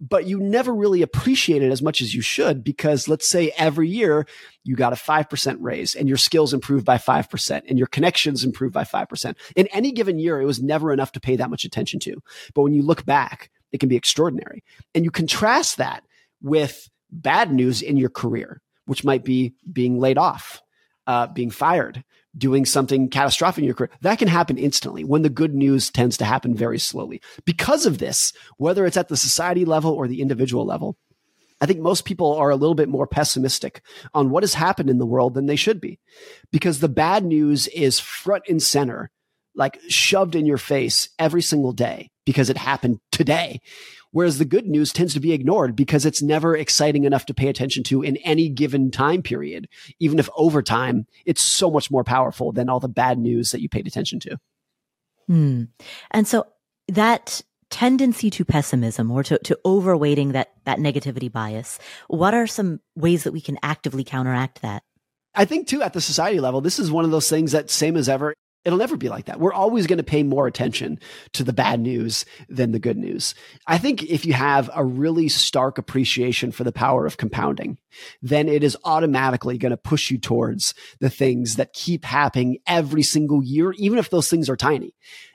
[0.00, 3.88] But you never really appreciate it as much as you should because let's say every
[3.88, 4.26] year
[4.64, 8.72] you got a 5% raise and your skills improved by 5% and your connections improved
[8.72, 9.34] by 5%.
[9.56, 12.22] In any given year, it was never enough to pay that much attention to.
[12.54, 14.64] But when you look back, it can be extraordinary.
[14.94, 16.02] And you contrast that
[16.42, 20.62] with bad news in your career, which might be being laid off,
[21.06, 22.04] uh, being fired,
[22.36, 23.90] doing something catastrophic in your career.
[24.02, 27.20] That can happen instantly when the good news tends to happen very slowly.
[27.44, 30.96] Because of this, whether it's at the society level or the individual level,
[31.60, 33.82] I think most people are a little bit more pessimistic
[34.14, 35.98] on what has happened in the world than they should be
[36.50, 39.10] because the bad news is front and center,
[39.54, 43.60] like shoved in your face every single day because it happened today.
[44.12, 47.48] Whereas the good news tends to be ignored because it's never exciting enough to pay
[47.48, 49.68] attention to in any given time period.
[49.98, 53.60] Even if over time, it's so much more powerful than all the bad news that
[53.60, 54.38] you paid attention to.
[55.28, 55.64] Hmm.
[56.10, 56.46] And so
[56.88, 62.80] that tendency to pessimism or to, to overweighting that, that negativity bias, what are some
[62.96, 64.82] ways that we can actively counteract that?
[65.34, 67.96] I think too, at the society level, this is one of those things that same
[67.96, 69.40] as ever, It'll never be like that.
[69.40, 70.98] We're always going to pay more attention
[71.32, 73.34] to the bad news than the good news.
[73.66, 77.78] I think if you have a really stark appreciation for the power of compounding,
[78.20, 83.02] then it is automatically going to push you towards the things that keep happening every
[83.02, 84.94] single year, even if those things are tiny.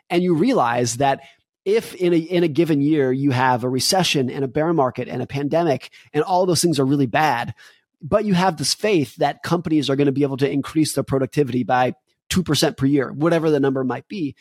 [0.10, 1.22] And you realize that
[1.66, 5.08] if in a, in a given year you have a recession and a bear market
[5.08, 7.56] and a pandemic and all those things are really bad,
[8.04, 11.04] but you have this faith that companies are going to be able to increase their
[11.04, 11.96] productivity by
[12.36, 14.36] 2% per year, whatever the number might be.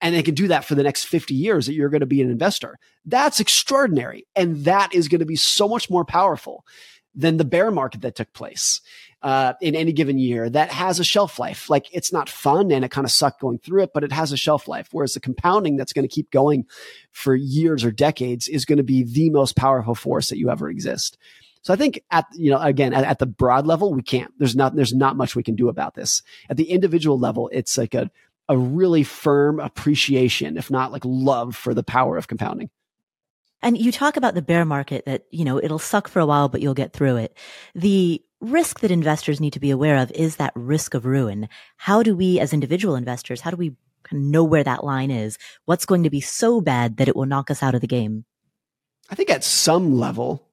[0.00, 2.22] And they can do that for the next 50 years that you're going to be
[2.22, 2.78] an investor.
[3.04, 4.26] That's extraordinary.
[4.36, 6.64] And that is going to be so much more powerful
[7.14, 8.80] than the bear market that took place
[9.22, 11.68] uh, in any given year that has a shelf life.
[11.68, 14.30] Like it's not fun and it kind of sucked going through it, but it has
[14.30, 14.88] a shelf life.
[14.92, 16.66] Whereas the compounding that's going to keep going
[17.10, 20.70] for years or decades is going to be the most powerful force that you ever
[20.70, 21.18] exist.
[21.68, 24.56] So I think at, you know, again, at, at, the broad level, we can't, there's
[24.56, 26.22] not, there's not much we can do about this.
[26.48, 28.10] At the individual level, it's like a,
[28.48, 32.70] a really firm appreciation, if not like love for the power of compounding.
[33.60, 36.48] And you talk about the bear market that, you know, it'll suck for a while,
[36.48, 37.36] but you'll get through it.
[37.74, 41.50] The risk that investors need to be aware of is that risk of ruin.
[41.76, 43.76] How do we, as individual investors, how do we
[44.10, 45.36] know where that line is?
[45.66, 48.24] What's going to be so bad that it will knock us out of the game?
[49.10, 50.47] I think at some level,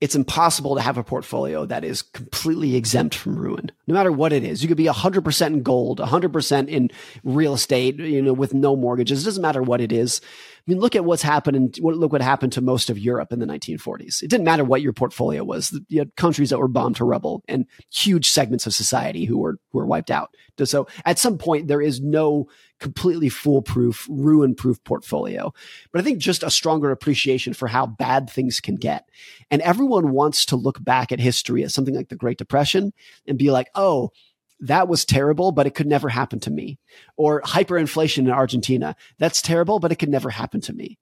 [0.00, 4.32] it's impossible to have a portfolio that is completely exempt from ruin, no matter what
[4.32, 4.62] it is.
[4.62, 6.90] You could be 100% in gold, 100% in
[7.22, 9.22] real estate, you know, with no mortgages.
[9.22, 10.22] It doesn't matter what it is.
[10.70, 13.46] Mean, look at what's happened and look what happened to most of Europe in the
[13.46, 14.22] 1940s.
[14.22, 15.76] It didn't matter what your portfolio was.
[15.88, 19.58] You had countries that were bombed to rubble and huge segments of society who were,
[19.72, 20.32] who were wiped out.
[20.62, 22.46] So at some point, there is no
[22.78, 25.52] completely foolproof, ruin proof portfolio.
[25.90, 29.08] But I think just a stronger appreciation for how bad things can get.
[29.50, 32.92] And everyone wants to look back at history at something like the Great Depression
[33.26, 34.12] and be like, oh,
[34.60, 36.78] that was terrible, but it could never happen to me.
[37.16, 38.94] Or hyperinflation in Argentina.
[39.18, 40.98] That's terrible, but it could never happen to me.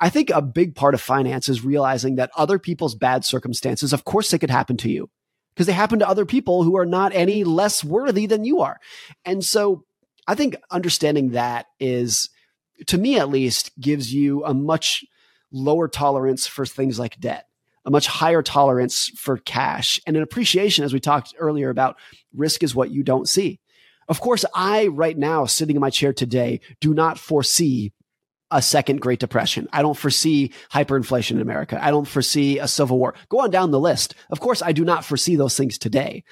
[0.00, 4.04] I think a big part of finance is realizing that other people's bad circumstances, of
[4.04, 5.10] course, they could happen to you
[5.54, 8.80] because they happen to other people who are not any less worthy than you are.
[9.24, 9.84] And so
[10.26, 12.30] I think understanding that is,
[12.86, 15.04] to me at least, gives you a much
[15.52, 17.46] lower tolerance for things like debt
[17.84, 21.96] a much higher tolerance for cash and an appreciation, as we talked earlier about
[22.34, 23.60] risk is what you don't see.
[24.08, 27.92] Of course, I right now, sitting in my chair today, do not foresee
[28.50, 29.68] a second Great Depression.
[29.72, 31.82] I don't foresee hyperinflation in America.
[31.82, 33.14] I don't foresee a civil war.
[33.30, 34.14] Go on down the list.
[34.30, 36.24] Of course, I do not foresee those things today.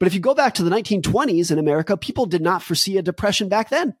[0.00, 3.02] But if you go back to the 1920s in America, people did not foresee a
[3.02, 3.94] depression back then.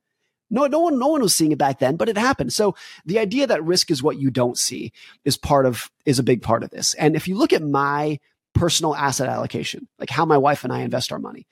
[0.50, 2.52] No, no one, no one was seeing it back then, but it happened.
[2.52, 2.74] So
[3.04, 4.92] the idea that risk is what you don't see
[5.24, 6.94] is part of, is a big part of this.
[6.94, 8.18] And if you look at my
[8.54, 11.46] personal asset allocation, like how my wife and I invest our money,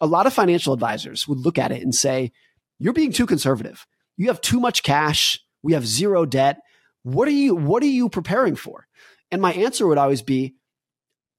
[0.00, 2.32] a lot of financial advisors would look at it and say,
[2.78, 3.86] you're being too conservative.
[4.16, 5.40] You have too much cash.
[5.62, 6.60] We have zero debt.
[7.02, 8.86] What are you, what are you preparing for?
[9.30, 10.54] And my answer would always be,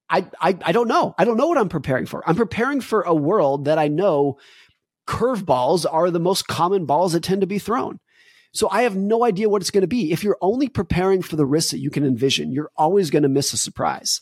[0.09, 1.13] I, I, I don't know.
[1.17, 2.23] I don't know what I'm preparing for.
[2.27, 4.39] I'm preparing for a world that I know
[5.07, 7.99] curveballs are the most common balls that tend to be thrown.
[8.53, 10.11] So I have no idea what it's going to be.
[10.11, 13.29] If you're only preparing for the risks that you can envision, you're always going to
[13.29, 14.21] miss a surprise.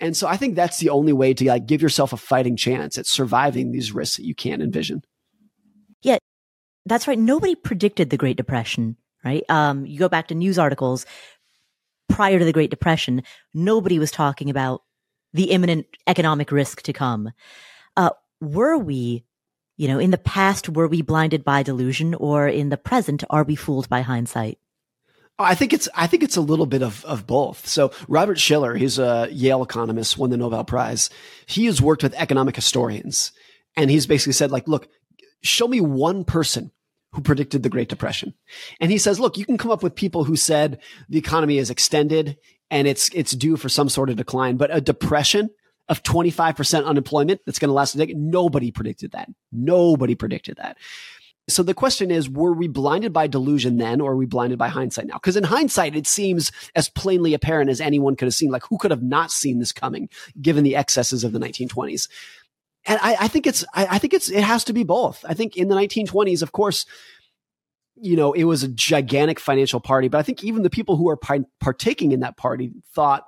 [0.00, 2.98] And so I think that's the only way to like give yourself a fighting chance
[2.98, 5.02] at surviving these risks that you can't envision.
[6.02, 6.18] Yeah,
[6.86, 7.18] that's right.
[7.18, 9.44] Nobody predicted the Great Depression, right?
[9.48, 11.06] Um, you go back to news articles
[12.08, 13.22] prior to the Great Depression,
[13.52, 14.82] nobody was talking about
[15.32, 17.30] the imminent economic risk to come.
[17.96, 18.10] Uh,
[18.40, 19.24] were we
[19.76, 23.44] you know, in the past, were we blinded by delusion or in the present, are
[23.44, 24.58] we fooled by hindsight?
[25.36, 27.66] I think it's I think it's a little bit of of both.
[27.66, 31.10] So Robert Shiller, he's a Yale economist, won the Nobel Prize.
[31.46, 33.32] He has worked with economic historians,
[33.76, 34.88] and he's basically said, like, look,
[35.42, 36.70] show me one person
[37.12, 38.34] who predicted the Great Depression.
[38.80, 41.70] And he says, look, you can come up with people who said the economy is
[41.70, 42.36] extended
[42.70, 45.50] and it's it's due for some sort of decline, but a depression
[45.88, 48.16] of 25% unemployment that's going to last a decade.
[48.16, 49.28] Nobody predicted that.
[49.52, 50.78] Nobody predicted that.
[51.46, 54.68] So the question is, were we blinded by delusion then, or are we blinded by
[54.68, 55.14] hindsight now?
[55.14, 58.50] Because in hindsight, it seems as plainly apparent as anyone could have seen.
[58.50, 60.08] Like, who could have not seen this coming,
[60.40, 62.08] given the excesses of the 1920s?
[62.86, 65.22] And I, I think it's, I, I think it's, it has to be both.
[65.28, 66.86] I think in the 1920s, of course,
[67.96, 71.08] you know, it was a gigantic financial party, but I think even the people who
[71.10, 71.18] are
[71.60, 73.24] partaking in that party thought,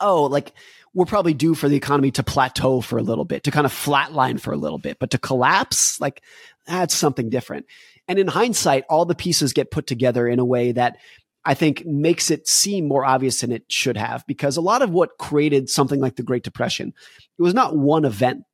[0.00, 0.52] oh, like
[0.94, 3.72] we're probably due for the economy to plateau for a little bit, to kind of
[3.72, 6.22] flatline for a little bit, but to collapse, like
[6.66, 7.66] that's something different.
[8.08, 10.96] And in hindsight, all the pieces get put together in a way that
[11.44, 14.90] I think makes it seem more obvious than it should have, because a lot of
[14.90, 16.92] what created something like the Great Depression,
[17.38, 18.44] it was not one event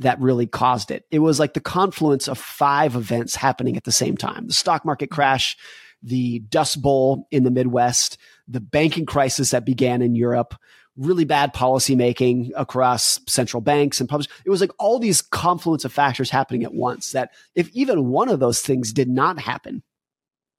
[0.00, 1.04] that really caused it.
[1.12, 4.48] It was like the confluence of five events happening at the same time.
[4.48, 5.56] The stock market crash,
[6.02, 10.54] the Dust Bowl in the Midwest, the banking crisis that began in Europe,
[10.96, 14.28] really bad policy making across central banks and public.
[14.44, 18.28] It was like all these confluence of factors happening at once that if even one
[18.28, 19.82] of those things did not happen,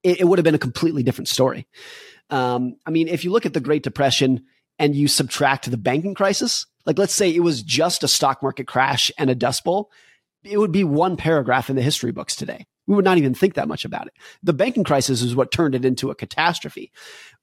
[0.03, 1.67] it, it would have been a completely different story.
[2.29, 4.43] Um, I mean, if you look at the Great Depression
[4.77, 8.67] and you subtract the banking crisis, like let's say it was just a stock market
[8.67, 9.91] crash and a dust bowl,
[10.43, 12.65] it would be one paragraph in the history books today.
[12.87, 14.13] We would not even think that much about it.
[14.43, 16.91] The banking crisis is what turned it into a catastrophe.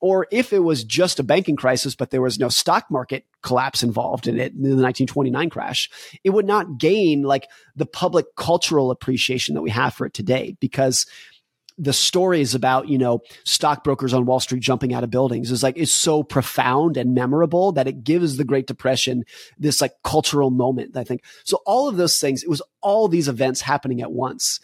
[0.00, 3.82] Or if it was just a banking crisis, but there was no stock market collapse
[3.82, 5.90] involved in it in the 1929 crash,
[6.24, 10.56] it would not gain like the public cultural appreciation that we have for it today
[10.60, 11.06] because
[11.78, 15.76] the stories about you know stockbrokers on wall street jumping out of buildings is like
[15.76, 19.24] is so profound and memorable that it gives the great depression
[19.58, 23.26] this like cultural moment i think so all of those things it was all these
[23.26, 24.60] events happening at once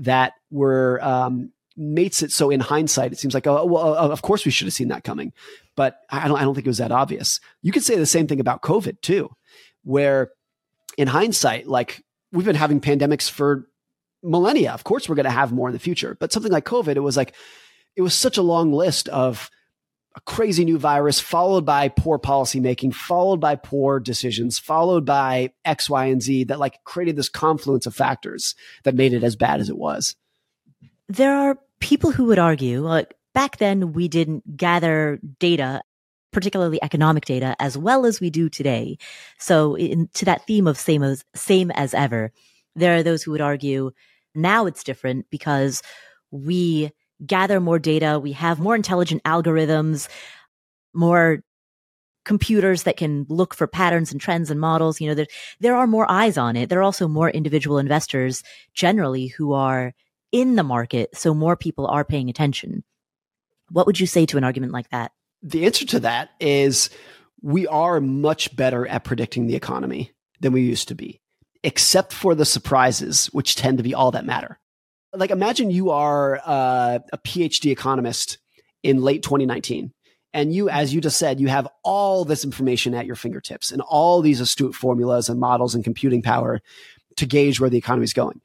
[0.00, 4.22] that were um, mates it so in hindsight it seems like oh well uh, of
[4.22, 5.32] course we should have seen that coming.
[5.76, 7.40] But I don't I don't think it was that obvious.
[7.62, 9.30] You could say the same thing about COVID too
[9.82, 10.30] where
[10.98, 13.66] in hindsight like we've been having pandemics for
[14.22, 14.72] millennia.
[14.72, 16.16] Of course we're going to have more in the future.
[16.20, 17.34] But something like COVID it was like
[17.96, 19.50] it was such a long list of
[20.16, 25.88] a crazy new virus followed by poor policymaking followed by poor decisions followed by x
[25.88, 29.60] y and z that like created this confluence of factors that made it as bad
[29.60, 30.16] as it was
[31.10, 35.82] there are people who would argue, like back then we didn't gather data
[36.32, 38.96] particularly economic data as well as we do today.
[39.36, 42.32] So in, to that theme of same as same as ever,
[42.76, 43.90] there are those who would argue
[44.32, 45.82] now it's different because
[46.30, 46.92] we
[47.24, 50.08] gather more data, we have more intelligent algorithms,
[50.94, 51.42] more
[52.24, 55.00] computers that can look for patterns and trends and models.
[55.00, 55.26] You know, there,
[55.60, 56.68] there are more eyes on it.
[56.68, 58.42] There are also more individual investors
[58.74, 59.94] generally who are
[60.32, 61.16] in the market.
[61.16, 62.84] So more people are paying attention.
[63.70, 65.12] What would you say to an argument like that?
[65.42, 66.90] The answer to that is
[67.42, 71.20] we are much better at predicting the economy than we used to be,
[71.62, 74.58] except for the surprises, which tend to be all that matter.
[75.12, 78.38] Like imagine you are uh, a PhD economist
[78.82, 79.92] in late 2019
[80.32, 83.82] and you, as you just said, you have all this information at your fingertips and
[83.82, 86.60] all these astute formulas and models and computing power
[87.16, 88.40] to gauge where the economy is going.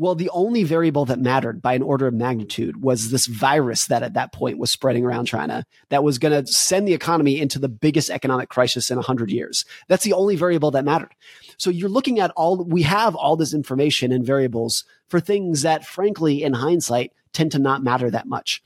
[0.00, 4.04] Well, the only variable that mattered by an order of magnitude was this virus that
[4.04, 7.58] at that point was spreading around China that was going to send the economy into
[7.58, 9.64] the biggest economic crisis in 100 years.
[9.88, 11.16] That's the only variable that mattered.
[11.56, 15.84] So you're looking at all, we have all this information and variables for things that,
[15.84, 18.62] frankly, in hindsight, tend to not matter that much.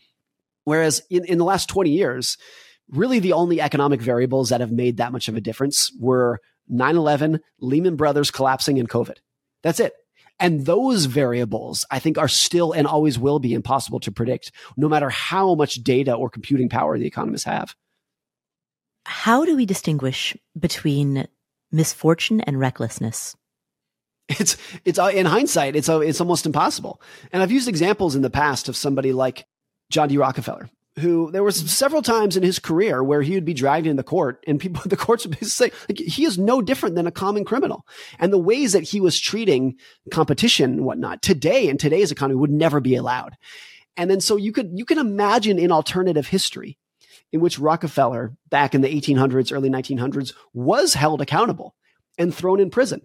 [0.65, 2.37] Whereas in, in the last 20 years,
[2.91, 6.95] really the only economic variables that have made that much of a difference were 9
[6.95, 9.17] 11, Lehman Brothers collapsing, and COVID.
[9.63, 9.95] That's it.
[10.43, 14.89] And those variables, I think, are still and always will be impossible to predict, no
[14.89, 17.77] matter how much data or computing power the economists have.
[19.07, 21.29] How do we distinguish between
[21.71, 23.37] misfortune and recklessness?
[24.29, 27.01] It's it's uh, in hindsight, it's uh, it's almost impossible.
[27.33, 29.47] And I've used examples in the past of somebody like
[29.91, 30.17] John D.
[30.17, 30.69] Rockefeller,
[30.99, 34.43] who there was several times in his career where he would be dragged into court
[34.47, 37.87] and people, the courts would say, like, he is no different than a common criminal.
[38.19, 39.77] And the ways that he was treating
[40.11, 43.37] competition and whatnot today in today's economy would never be allowed.
[43.97, 46.79] And then so you could, you can imagine an alternative history
[47.33, 51.75] in which Rockefeller back in the 1800s, early 1900s was held accountable
[52.19, 53.01] and thrown in prison.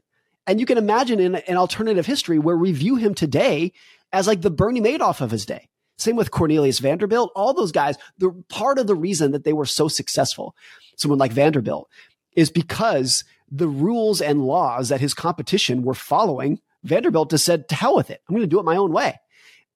[0.45, 3.73] And you can imagine in an alternative history where we view him today
[4.11, 7.31] as like the Bernie Madoff of his day same with Cornelius Vanderbilt.
[7.35, 10.55] All those guys, the part of the reason that they were so successful,
[10.95, 11.89] someone like Vanderbilt,
[12.35, 17.75] is because the rules and laws that his competition were following, Vanderbilt just said, to
[17.75, 18.21] hell with it.
[18.27, 19.19] I'm going to do it my own way.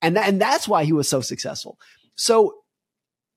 [0.01, 1.79] And, that, and that's why he was so successful.
[2.15, 2.55] So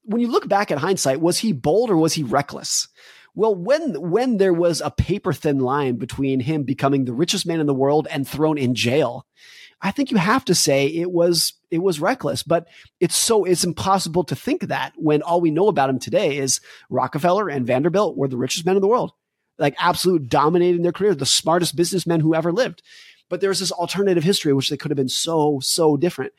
[0.02, 2.88] when you look back at hindsight, was he bold or was he reckless?
[3.34, 7.60] Well, when when there was a paper thin line between him becoming the richest man
[7.60, 9.26] in the world and thrown in jail,
[9.80, 12.44] I think you have to say it was it was reckless.
[12.44, 12.68] But
[13.00, 16.60] it's so it's impossible to think that when all we know about him today is
[16.90, 19.12] Rockefeller and Vanderbilt were the richest men in the world,
[19.58, 22.82] like absolute dominating their career, the smartest businessmen who ever lived.
[23.28, 26.32] But there's this alternative history which they could have been so so different.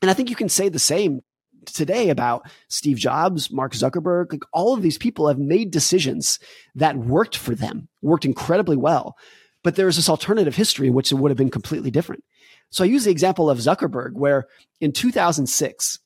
[0.00, 1.20] And I think you can say the same
[1.66, 6.38] today about Steve Jobs, Mark Zuckerberg, like all of these people have made decisions
[6.74, 9.16] that worked for them, worked incredibly well.
[9.62, 12.24] But there is this alternative history in which it would have been completely different.
[12.70, 14.46] So I use the example of Zuckerberg, where
[14.80, 15.98] in 2006,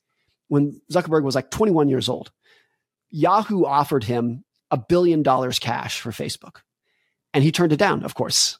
[0.47, 2.31] when Zuckerberg was like 21 years old,
[3.09, 6.57] Yahoo offered him a billion dollars cash for Facebook.
[7.33, 8.57] And he turned it down, of course.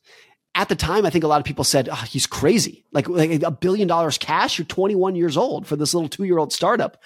[0.53, 2.85] At the time, I think a lot of people said, oh, he's crazy.
[2.91, 6.37] Like, like a billion dollars cash, you're 21 years old for this little two year
[6.37, 7.01] old startup.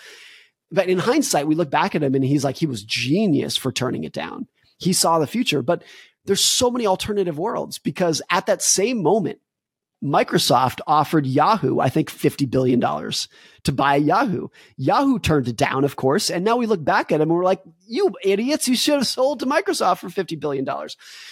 [0.71, 3.71] But in hindsight, we look back at him and he's like, he was genius for
[3.71, 4.47] turning it down.
[4.77, 5.83] He saw the future, but
[6.25, 9.39] there's so many alternative worlds because at that same moment,
[10.03, 14.49] Microsoft offered Yahoo, I think, $50 billion to buy Yahoo.
[14.77, 16.29] Yahoo turned it down, of course.
[16.29, 19.07] And now we look back at him and we're like, you idiots, you should have
[19.07, 20.67] sold to Microsoft for $50 billion.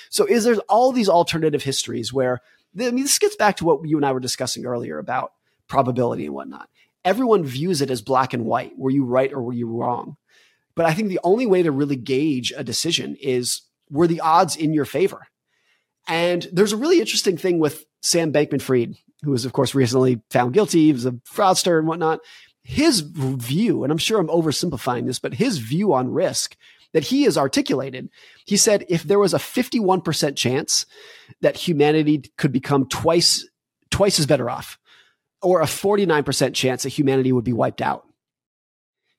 [0.09, 2.39] So is there all these alternative histories where,
[2.79, 5.33] I mean, this gets back to what you and I were discussing earlier about
[5.67, 6.69] probability and whatnot.
[7.05, 8.71] Everyone views it as black and white.
[8.77, 10.15] Were you right or were you wrong?
[10.75, 14.55] But I think the only way to really gauge a decision is were the odds
[14.55, 15.27] in your favor?
[16.07, 20.21] And there's a really interesting thing with Sam Bankman Fried, who was, of course, recently
[20.29, 20.85] found guilty.
[20.85, 22.19] He was a fraudster and whatnot.
[22.63, 26.55] His view, and I'm sure I'm oversimplifying this, but his view on risk
[26.93, 28.09] that he has articulated,
[28.45, 30.85] he said if there was a 51% chance
[31.41, 33.47] that humanity could become twice,
[33.89, 34.77] twice as better off,
[35.41, 38.05] or a 49% chance that humanity would be wiped out,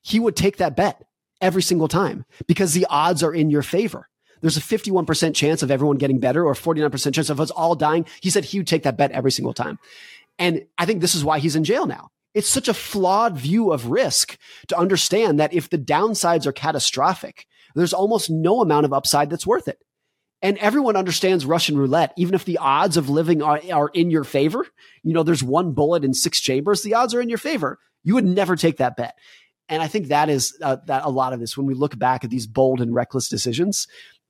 [0.01, 1.03] he would take that bet
[1.41, 4.09] every single time because the odds are in your favor
[4.45, 8.05] there's a 51% chance of everyone getting better or 49% chance of us all dying.
[8.21, 9.79] He said he would take that bet every single time.
[10.37, 12.11] And I think this is why he's in jail now.
[12.35, 14.37] It's such a flawed view of risk
[14.67, 19.47] to understand that if the downsides are catastrophic, there's almost no amount of upside that's
[19.47, 19.79] worth it.
[20.43, 22.13] And everyone understands Russian roulette.
[22.15, 24.67] Even if the odds of living are, are in your favor,
[25.01, 27.79] you know, there's one bullet in six chambers, the odds are in your favor.
[28.03, 29.15] You would never take that bet.
[29.67, 32.23] And I think that is uh, that a lot of this when we look back
[32.23, 33.87] at these bold and reckless decisions,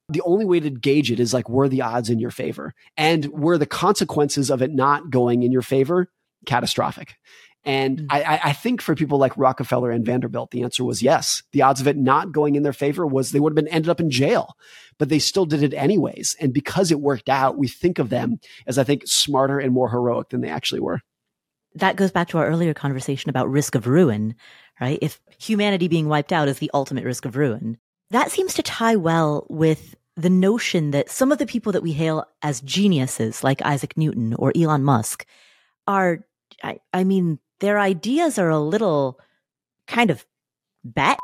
[0.10, 3.26] the only way to gauge it is like were the odds in your favor and
[3.28, 6.10] were the consequences of it not going in your favor
[6.45, 7.16] catastrophic.
[7.66, 8.06] And mm.
[8.12, 11.41] I, I, think for people like Rockefeller and Vanderbilt, the answer was yes.
[11.51, 13.89] The odds of it not going in their favor was they would have been ended
[13.89, 14.56] up in jail,
[14.99, 16.36] but they still did it anyways.
[16.39, 19.89] And because it worked out, we think of them as I think smarter and more
[19.89, 21.01] heroic than they actually were.
[21.74, 24.36] That goes back to our earlier conversation about risk of ruin,
[24.80, 24.99] right?
[25.01, 27.80] If humanity being wiped out is the ultimate risk of ruin,
[28.12, 31.91] that seems to tie well with the notion that some of the people that we
[31.91, 35.26] hail as geniuses, like Isaac Newton or Elon Musk,
[35.88, 36.26] are,
[36.64, 39.20] I, I mean, their ideas are a little
[39.88, 40.26] kind of
[40.84, 41.18] bat.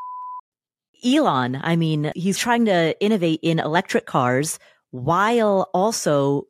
[1.03, 4.59] Elon, I mean, he's trying to innovate in electric cars
[4.91, 6.47] while also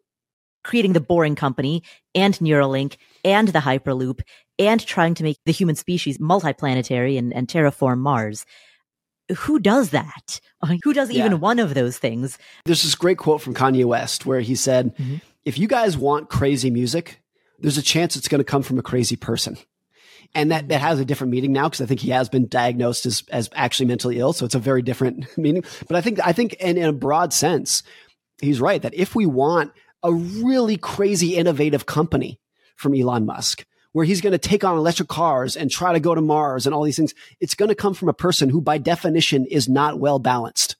[0.63, 4.21] creating the Boring Company and Neuralink and the Hyperloop
[4.59, 8.45] and trying to make the human species multiplanetary and, and terraform Mars
[9.37, 10.39] who does that?
[10.83, 11.37] Who does even yeah.
[11.37, 12.37] one of those things?
[12.65, 15.15] There's this great quote from Kanye West where he said, mm-hmm.
[15.45, 17.21] if you guys want crazy music,
[17.59, 19.57] there's a chance it's going to come from a crazy person.
[20.33, 23.05] And that, that has a different meaning now because I think he has been diagnosed
[23.05, 24.33] as, as actually mentally ill.
[24.33, 25.63] So it's a very different meaning.
[25.87, 27.83] But I think, I think in, in a broad sense,
[28.41, 29.71] he's right that if we want
[30.03, 32.39] a really crazy innovative company
[32.75, 36.15] from Elon Musk, where he's going to take on electric cars and try to go
[36.15, 37.13] to Mars and all these things.
[37.39, 40.77] It's going to come from a person who by definition is not well balanced.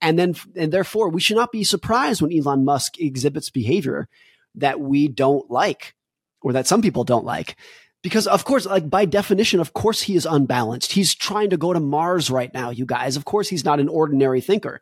[0.00, 4.08] And then, and therefore we should not be surprised when Elon Musk exhibits behavior
[4.56, 5.94] that we don't like
[6.40, 7.56] or that some people don't like.
[8.02, 10.92] Because of course, like by definition, of course he is unbalanced.
[10.92, 13.16] He's trying to go to Mars right now, you guys.
[13.16, 14.80] Of course he's not an ordinary thinker.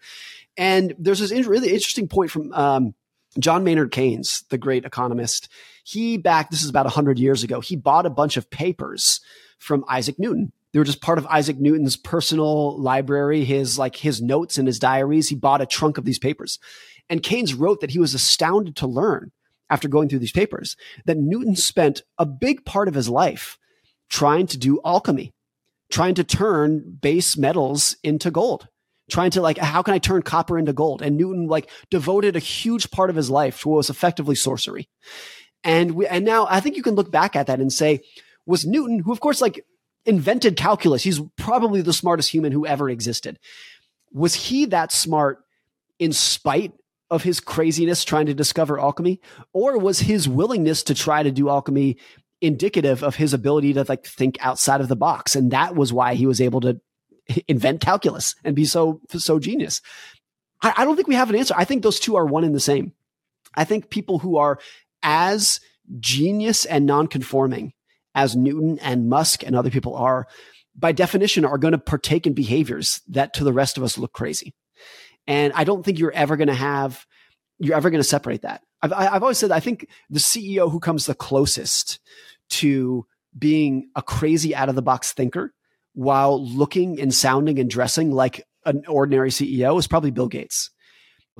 [0.56, 2.94] And there's this really interesting point from, um,
[3.38, 5.48] John Maynard Keynes, the great economist,
[5.84, 9.20] he back, this is about 100 years ago, he bought a bunch of papers
[9.58, 10.52] from Isaac Newton.
[10.72, 14.78] They were just part of Isaac Newton's personal library, his like his notes and his
[14.78, 15.28] diaries.
[15.28, 16.58] He bought a trunk of these papers.
[17.08, 19.30] And Keynes wrote that he was astounded to learn
[19.70, 20.76] after going through these papers
[21.06, 23.58] that Newton spent a big part of his life
[24.08, 25.32] trying to do alchemy,
[25.90, 28.68] trying to turn base metals into gold
[29.10, 31.02] trying to like how can i turn copper into gold?
[31.02, 34.88] And newton like devoted a huge part of his life to what was effectively sorcery.
[35.62, 38.00] And we, and now i think you can look back at that and say
[38.46, 39.64] was newton who of course like
[40.06, 43.38] invented calculus he's probably the smartest human who ever existed
[44.12, 45.40] was he that smart
[45.98, 46.72] in spite
[47.10, 49.20] of his craziness trying to discover alchemy?
[49.52, 51.98] Or was his willingness to try to do alchemy
[52.40, 55.36] indicative of his ability to like think outside of the box?
[55.36, 56.80] And that was why he was able to
[57.48, 59.80] invent calculus and be so so genius?
[60.62, 61.54] I, I don't think we have an answer.
[61.56, 62.92] I think those two are one and the same.
[63.54, 64.58] I think people who are
[65.02, 65.60] as
[66.00, 67.72] genius and nonconforming
[68.14, 70.26] as Newton and Musk and other people are,
[70.74, 74.12] by definition, are going to partake in behaviors that to the rest of us look
[74.12, 74.54] crazy.
[75.26, 77.06] And I don't think you're ever going to have,
[77.58, 78.62] you're ever going to separate that.
[78.82, 82.00] I've, I've always said, I think the CEO who comes the closest
[82.50, 83.06] to
[83.36, 85.53] being a crazy out of the box thinker
[85.94, 90.70] while looking and sounding and dressing like an ordinary CEO is probably Bill Gates.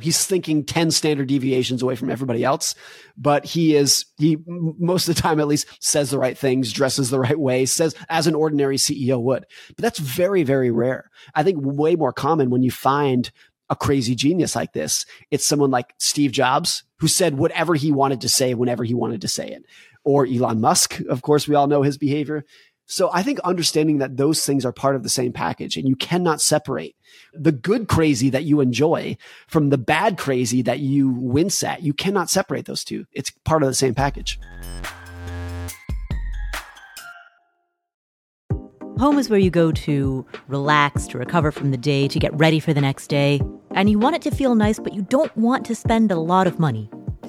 [0.01, 2.75] He's thinking 10 standard deviations away from everybody else,
[3.17, 7.11] but he is, he most of the time at least says the right things, dresses
[7.11, 9.47] the right way, says as an ordinary CEO would.
[9.69, 11.11] But that's very, very rare.
[11.33, 13.31] I think way more common when you find
[13.71, 15.07] a crazy genius like this.
[15.31, 19.21] It's someone like Steve Jobs who said whatever he wanted to say whenever he wanted
[19.21, 19.65] to say it.
[20.05, 21.01] Or Elon Musk.
[21.09, 22.45] Of course, we all know his behavior.
[22.87, 25.97] So I think understanding that those things are part of the same package and you
[25.97, 26.95] cannot separate
[27.33, 29.17] the good crazy that you enjoy
[29.49, 31.83] from the bad crazy that you wince at.
[31.83, 33.07] You cannot separate those two.
[33.13, 34.39] It's part of the same package.
[38.99, 42.61] Home is where you go to relax, to recover from the day, to get ready
[42.61, 43.41] for the next day.
[43.73, 46.47] And you want it to feel nice, but you don't want to spend a lot
[46.47, 46.89] of money.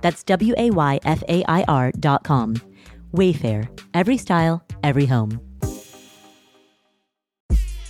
[0.00, 2.56] That's W A Y F A I R dot com.
[3.14, 5.40] Wayfair, every style, every home.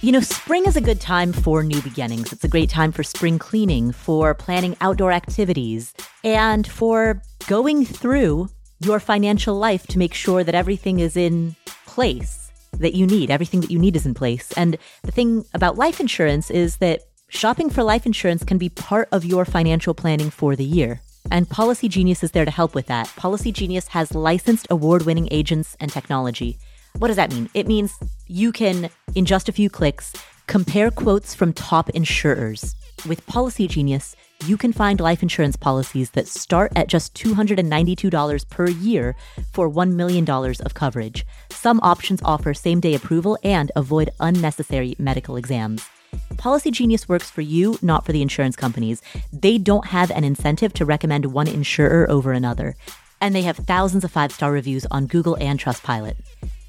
[0.01, 2.33] You know, spring is a good time for new beginnings.
[2.33, 5.93] It's a great time for spring cleaning, for planning outdoor activities,
[6.23, 8.49] and for going through
[8.79, 13.29] your financial life to make sure that everything is in place that you need.
[13.29, 14.53] Everything that you need is in place.
[14.53, 19.09] And the thing about life insurance is that shopping for life insurance can be part
[19.11, 21.01] of your financial planning for the year.
[21.31, 23.07] And Policygenius is there to help with that.
[23.09, 26.59] Policygenius has licensed award winning agents and technology.
[26.99, 27.51] What does that mean?
[27.55, 30.13] It means you can, in just a few clicks,
[30.47, 32.75] compare quotes from top insurers.
[33.07, 34.17] With Policygenius,
[34.47, 39.15] you can find life insurance policies that start at just $292 per year
[39.53, 41.27] for $1 million of coverage.
[41.51, 45.89] Some options offer same day approval and avoid unnecessary medical exams.
[46.37, 49.03] Policygenius works for you, not for the insurance companies.
[49.33, 52.77] They don't have an incentive to recommend one insurer over another.
[53.21, 56.17] And they have thousands of five star reviews on Google and Trustpilot.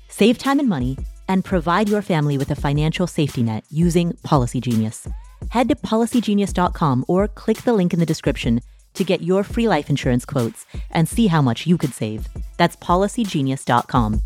[0.07, 5.07] Save time and money and provide your family with a financial safety net using Policygenius
[5.49, 8.61] head to policygenius.com or click the link in the description
[8.93, 12.27] to get your free life insurance quotes and see how much you could save.
[12.57, 14.21] That's policygenius.com.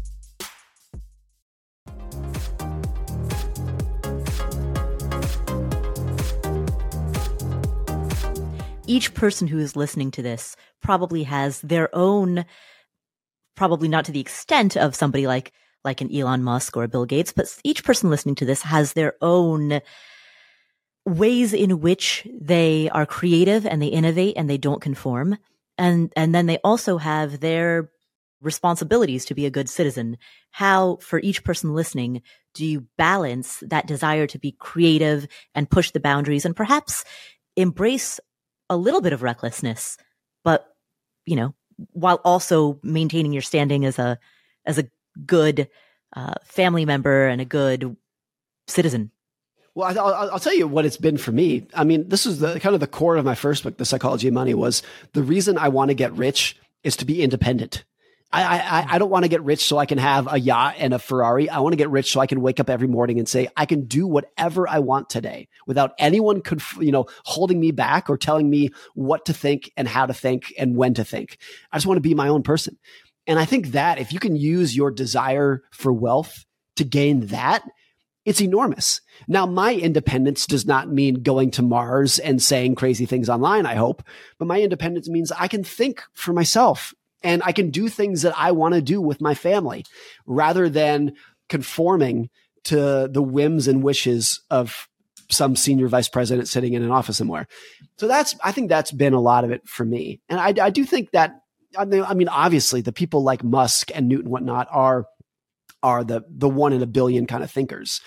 [8.93, 12.45] Each person who is listening to this probably has their own,
[13.55, 15.51] probably not to the extent of somebody like
[15.83, 18.93] like an Elon Musk or a Bill Gates, but each person listening to this has
[18.93, 19.81] their own
[21.07, 25.39] ways in which they are creative and they innovate and they don't conform.
[25.79, 27.89] And, and then they also have their
[28.41, 30.17] responsibilities to be a good citizen.
[30.51, 32.21] How, for each person listening,
[32.53, 37.03] do you balance that desire to be creative and push the boundaries and perhaps
[37.55, 38.19] embrace
[38.69, 39.97] a little bit of recklessness,
[40.43, 40.75] but,
[41.25, 41.53] you know,
[41.91, 44.19] while also maintaining your standing as a,
[44.65, 44.89] as a
[45.25, 45.69] good
[46.15, 47.95] uh, family member and a good
[48.67, 49.11] citizen?
[49.75, 51.65] Well, I'll, I'll, tell you what it's been for me.
[51.73, 54.27] I mean, this is the kind of the core of my first book, The Psychology
[54.27, 54.83] of Money, was
[55.13, 57.83] the reason I want to get rich is to be independent.
[58.33, 60.91] I, I, I don't want to get rich so I can have a yacht and
[60.91, 61.49] a Ferrari.
[61.49, 63.67] I want to get rich so I can wake up every morning and say, I
[63.67, 68.17] can do whatever I want today without anyone could, you know, holding me back or
[68.17, 71.37] telling me what to think and how to think and when to think.
[71.71, 72.79] I just want to be my own person.
[73.27, 76.43] And I think that if you can use your desire for wealth
[76.77, 77.63] to gain that,
[78.25, 79.01] it's enormous.
[79.27, 83.75] Now, my independence does not mean going to Mars and saying crazy things online, I
[83.75, 84.01] hope,
[84.39, 86.93] but my independence means I can think for myself
[87.23, 89.85] and I can do things that I want to do with my family
[90.25, 91.13] rather than
[91.49, 92.29] conforming
[92.65, 94.87] to the whims and wishes of
[95.29, 97.47] some senior vice president sitting in an office somewhere.
[97.97, 100.21] So that's, I think that's been a lot of it for me.
[100.29, 101.39] And I, I do think that,
[101.75, 105.05] I mean, obviously the people like Musk and Newton whatnot are
[105.81, 107.99] are the the one in a billion kind of thinkers.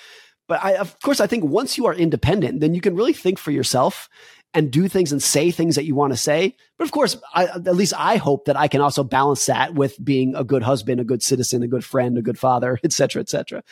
[0.49, 3.39] But I, of course, I think once you are independent, then you can really think
[3.39, 4.09] for yourself
[4.57, 6.57] and do things and say things that you want to say.
[6.79, 10.03] But of course, I, at least I hope that I can also balance that with
[10.03, 13.21] being a good husband, a good citizen, a good friend, a good father, et cetera,
[13.21, 13.63] et cetera.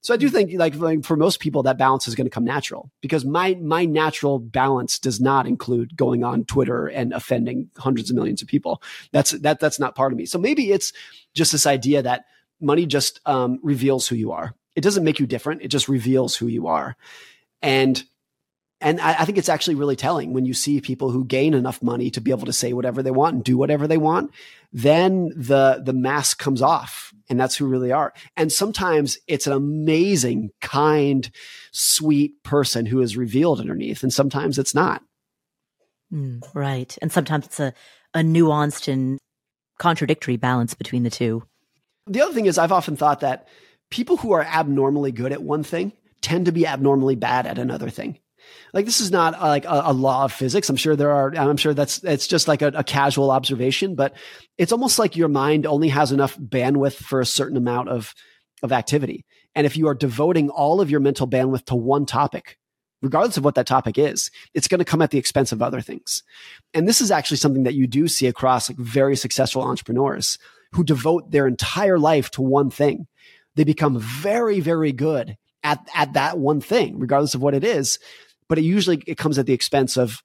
[0.00, 2.44] So I do think like, like for most people that balance is going to come
[2.44, 8.10] natural because my my natural balance does not include going on Twitter and offending hundreds
[8.10, 8.82] of millions of people.
[9.12, 10.24] That's that that's not part of me.
[10.24, 10.94] So maybe it's
[11.34, 12.24] just this idea that
[12.58, 14.54] money just um, reveals who you are.
[14.74, 15.62] It doesn't make you different.
[15.62, 16.96] It just reveals who you are.
[17.60, 18.02] And
[18.82, 21.82] and I, I, think it's actually really telling when you see people who gain enough
[21.82, 24.32] money to be able to say whatever they want and do whatever they want.
[24.72, 28.12] Then the the mask comes off, and that's who really are.
[28.36, 31.30] And sometimes it's an amazing, kind,
[31.72, 35.02] sweet person who is revealed underneath, and sometimes it's not.
[36.12, 37.72] Mm, right, and sometimes it's a
[38.14, 39.18] a nuanced and
[39.78, 41.42] contradictory balance between the two.
[42.06, 43.48] The other thing is, I've often thought that
[43.90, 47.90] people who are abnormally good at one thing tend to be abnormally bad at another
[47.90, 48.18] thing.
[48.72, 50.68] Like this is not uh, like a, a, law of physics.
[50.68, 51.34] I'm sure there are.
[51.36, 54.14] I'm sure that's it's just like a, a casual observation, but
[54.58, 58.14] it's almost like your mind only has enough bandwidth for a certain amount of
[58.62, 59.24] of activity.
[59.54, 62.58] And if you are devoting all of your mental bandwidth to one topic,
[63.02, 65.80] regardless of what that topic is, it's going to come at the expense of other
[65.80, 66.22] things.
[66.72, 70.38] And this is actually something that you do see across like very successful entrepreneurs
[70.72, 73.06] who devote their entire life to one thing.
[73.56, 77.98] They become very, very good at, at that one thing, regardless of what it is.
[78.52, 80.22] But it usually it comes at the expense of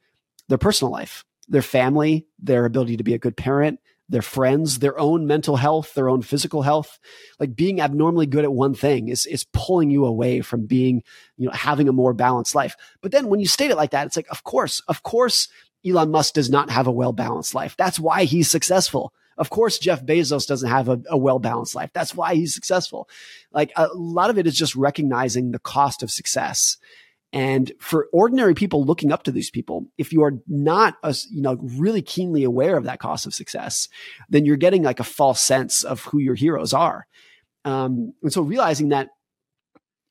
[0.50, 5.00] their personal life, their family, their ability to be a good parent, their friends, their
[5.00, 7.00] own mental health, their own physical health.
[7.40, 11.04] Like being abnormally good at one thing is, is pulling you away from being,
[11.38, 12.76] you know, having a more balanced life.
[13.00, 15.48] But then when you state it like that, it's like, of course, of course,
[15.86, 17.78] Elon Musk does not have a well balanced life.
[17.78, 19.14] That's why he's successful.
[19.38, 21.92] Of course, Jeff Bezos doesn't have a, a well balanced life.
[21.94, 23.08] That's why he's successful.
[23.54, 26.76] Like a lot of it is just recognizing the cost of success.
[27.34, 31.42] And for ordinary people looking up to these people, if you are not, a, you
[31.42, 33.90] know, really keenly aware of that cost of success,
[34.30, 37.06] then you're getting like a false sense of who your heroes are.
[37.66, 39.10] Um, and so realizing that,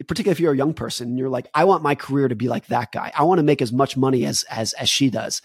[0.07, 2.67] particularly if you're a young person, you're like, I want my career to be like
[2.67, 3.11] that guy.
[3.15, 5.41] I want to make as much money as as as she does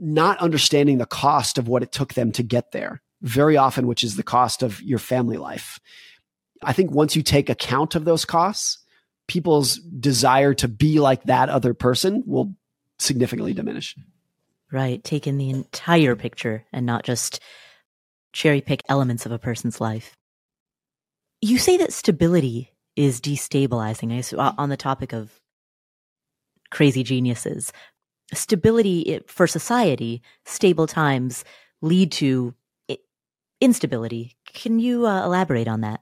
[0.00, 4.04] not understanding the cost of what it took them to get there very often, which
[4.04, 5.80] is the cost of your family life.
[6.62, 8.78] I think once you take account of those costs,
[9.28, 12.54] people's desire to be like that other person will
[12.98, 13.94] significantly diminish.
[14.72, 15.02] Right.
[15.02, 17.40] Take in the entire picture and not just
[18.32, 20.16] cherry pick elements of a person's life.
[21.40, 24.12] You say that stability is destabilizing.
[24.12, 25.40] I On the topic of
[26.70, 27.72] crazy geniuses,
[28.34, 31.44] stability for society, stable times
[31.80, 32.54] lead to
[33.60, 34.36] instability.
[34.46, 36.00] Can you uh, elaborate on that?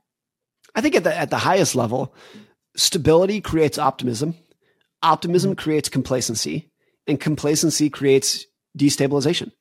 [0.74, 2.14] I think at the at the highest level,
[2.76, 4.34] stability creates optimism.
[5.02, 5.60] Optimism mm-hmm.
[5.62, 6.70] creates complacency,
[7.06, 8.46] and complacency creates
[8.78, 9.52] destabilization.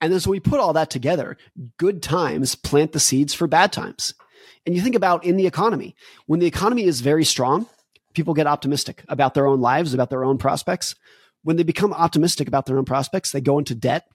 [0.00, 1.36] And so we put all that together.
[1.78, 4.14] Good times plant the seeds for bad times.
[4.66, 5.94] And you think about in the economy,
[6.26, 7.66] when the economy is very strong,
[8.12, 10.94] people get optimistic about their own lives, about their own prospects
[11.44, 14.08] when they become optimistic about their own prospects, they go into debt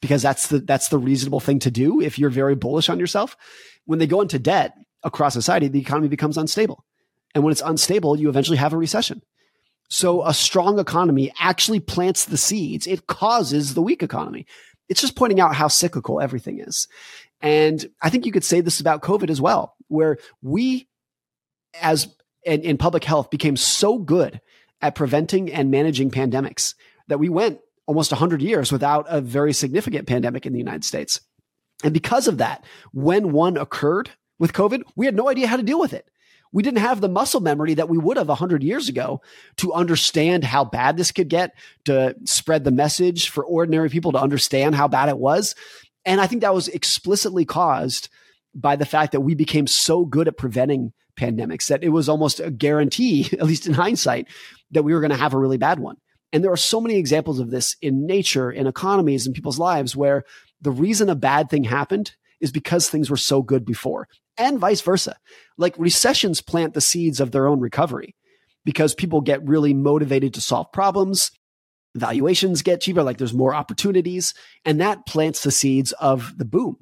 [0.00, 3.36] because that's the that's the reasonable thing to do if you're very bullish on yourself.
[3.86, 6.84] When they go into debt across society, the economy becomes unstable.
[7.34, 9.22] And when it's unstable, you eventually have a recession.
[9.88, 12.86] So a strong economy actually plants the seeds.
[12.86, 14.46] It causes the weak economy.
[14.88, 16.88] It's just pointing out how cyclical everything is.
[17.40, 20.88] And I think you could say this about COVID as well, where we
[21.80, 22.08] as
[22.44, 24.40] in, in public health became so good
[24.80, 26.74] at preventing and managing pandemics
[27.08, 31.20] that we went almost 100 years without a very significant pandemic in the United States.
[31.82, 35.62] And because of that, when one occurred with COVID, we had no idea how to
[35.62, 36.08] deal with it.
[36.54, 39.20] We didn't have the muscle memory that we would have 100 years ago
[39.56, 41.52] to understand how bad this could get,
[41.86, 45.56] to spread the message for ordinary people to understand how bad it was.
[46.04, 48.08] And I think that was explicitly caused
[48.54, 52.38] by the fact that we became so good at preventing pandemics that it was almost
[52.38, 54.28] a guarantee, at least in hindsight,
[54.70, 55.96] that we were going to have a really bad one.
[56.32, 59.96] And there are so many examples of this in nature, in economies, in people's lives,
[59.96, 60.22] where
[60.60, 64.80] the reason a bad thing happened is because things were so good before, and vice
[64.80, 65.16] versa.
[65.56, 68.14] Like recessions plant the seeds of their own recovery
[68.64, 71.30] because people get really motivated to solve problems.
[71.94, 76.76] Valuations get cheaper, like there's more opportunities, and that plants the seeds of the boom.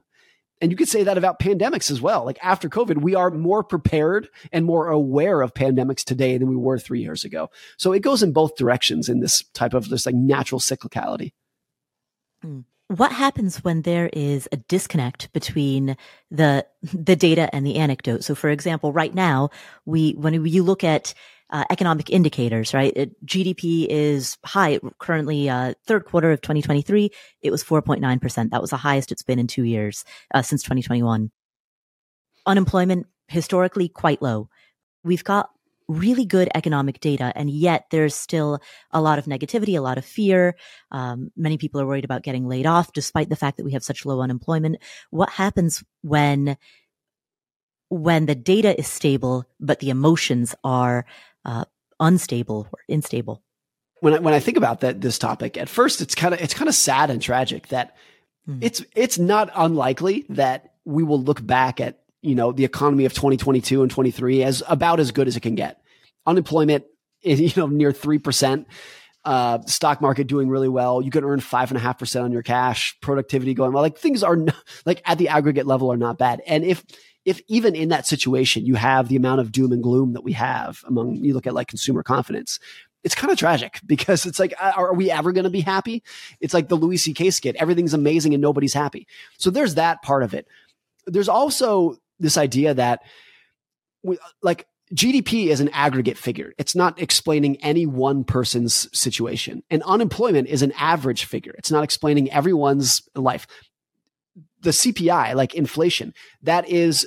[0.63, 2.25] And you could say that about pandemics as well.
[2.25, 6.57] Like after COVID, we are more prepared and more aware of pandemics today than we
[6.57, 7.51] were three years ago.
[7.79, 11.33] So it goes in both directions in this type of this like natural cyclicality.
[12.43, 12.61] Hmm.
[12.97, 15.97] What happens when there is a disconnect between
[16.31, 18.23] the the data and the anecdote?
[18.23, 19.49] So, for example, right now,
[19.87, 21.15] we when you look at
[21.49, 22.93] uh, economic indicators, right?
[22.95, 25.49] It, GDP is high currently.
[25.49, 28.51] Uh, third quarter of 2023, it was 4.9 percent.
[28.51, 31.31] That was the highest it's been in two years uh, since 2021.
[32.45, 34.51] Unemployment historically quite low.
[35.03, 35.49] We've got
[35.89, 38.61] really good economic data, and yet there's still
[38.91, 40.57] a lot of negativity, a lot of fear.
[40.91, 43.85] Um, many people are worried about getting laid off, despite the fact that we have
[43.85, 44.77] such low unemployment.
[45.11, 46.57] What happens when
[47.89, 51.05] when the data is stable, but the emotions are
[51.45, 51.67] uh,
[52.01, 53.43] unstable or unstable.
[54.01, 56.55] When I, when I think about that this topic, at first it's kind of it's
[56.55, 57.95] kind of sad and tragic that
[58.49, 58.59] mm.
[58.61, 63.13] it's it's not unlikely that we will look back at you know the economy of
[63.13, 65.83] 2022 and 23 as about as good as it can get.
[66.27, 66.85] Unemployment
[67.23, 68.67] is you know near three percent.
[69.25, 71.01] Uh, stock market doing really well.
[71.01, 72.99] You can earn five and a half percent on your cash.
[73.01, 73.83] Productivity going well.
[73.83, 74.37] Like things are
[74.85, 76.43] like at the aggregate level are not bad.
[76.45, 76.85] And if
[77.25, 80.33] if even in that situation you have the amount of doom and gloom that we
[80.33, 82.59] have among you look at like consumer confidence
[83.05, 86.03] it's kind of tragic because it's like are we ever going to be happy
[86.41, 89.07] it's like the louis ck skit everything's amazing and nobody's happy
[89.39, 90.47] so there's that part of it
[91.07, 93.01] there's also this idea that
[94.03, 96.53] we, like GDP is an aggregate figure.
[96.59, 99.63] It's not explaining any one person's situation.
[99.71, 101.55] And unemployment is an average figure.
[101.57, 103.47] It's not explaining everyone's life
[104.63, 107.07] the CPI, like inflation, that is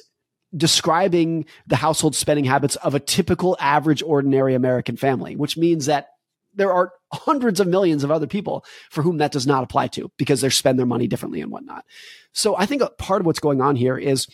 [0.56, 6.08] describing the household spending habits of a typical average ordinary American family, which means that
[6.54, 10.10] there are hundreds of millions of other people for whom that does not apply to
[10.18, 11.84] because they spend their money differently and whatnot.
[12.32, 14.28] So I think part of what's going on here is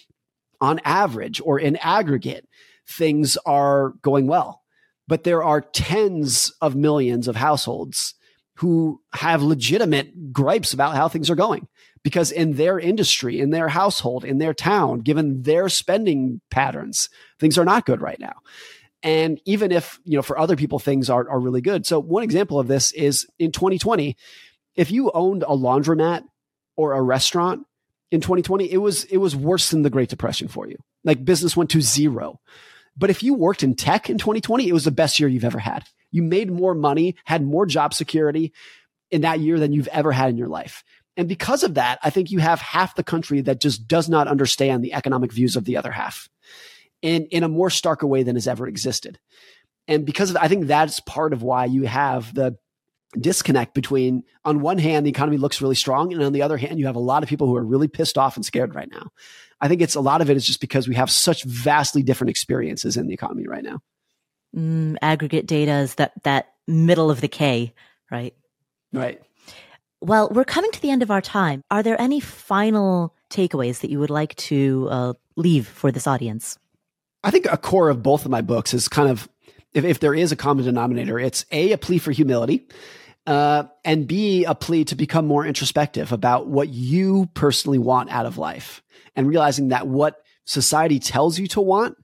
[0.62, 2.47] on average or in aggregate,
[2.88, 4.62] things are going well.
[5.07, 8.14] But there are tens of millions of households
[8.55, 11.68] who have legitimate gripes about how things are going
[12.03, 17.09] because in their industry, in their household, in their town, given their spending patterns,
[17.39, 18.34] things are not good right now.
[19.03, 21.86] And even if, you know, for other people, things are, are really good.
[21.86, 24.16] So one example of this is in 2020,
[24.76, 26.24] if you owned a laundromat
[26.76, 27.66] or a restaurant
[28.12, 30.78] in 2020, it was, it was worse than the Great Depression for you.
[31.03, 32.39] Like business went to zero.
[32.97, 35.59] But if you worked in tech in 2020, it was the best year you've ever
[35.59, 35.86] had.
[36.12, 38.53] You made more money, had more job security
[39.09, 40.84] in that year than you've ever had in your life.
[41.18, 44.28] And because of that, I think you have half the country that just does not
[44.28, 46.30] understand the economic views of the other half
[47.01, 49.20] in, in a more starker way than has ever existed.
[49.88, 52.57] And because of, I think that's part of why you have the
[53.20, 56.14] disconnect between, on one hand, the economy looks really strong.
[56.14, 58.18] And on the other hand, you have a lot of people who are really pissed
[58.18, 59.12] off and scared right now.
[59.59, 62.30] I think it's a lot of it is just because we have such vastly different
[62.30, 63.80] experiences in the economy right now.
[64.55, 67.74] Mm, aggregate data is that, that middle of the K,
[68.09, 68.34] right?
[68.91, 69.22] Right.
[70.01, 71.64] Well, we're coming to the end of our time.
[71.70, 76.57] Are there any final takeaways that you would like to uh, leave for this audience?
[77.24, 79.30] I think a core of both of my books is kind of,
[79.74, 82.68] if, if there is a common denominator, it's A, a plea for humility,
[83.32, 88.25] uh, and B, a plea to become more introspective about what you personally want out
[88.25, 88.84] of life
[89.15, 91.95] and realizing that what society tells you to want,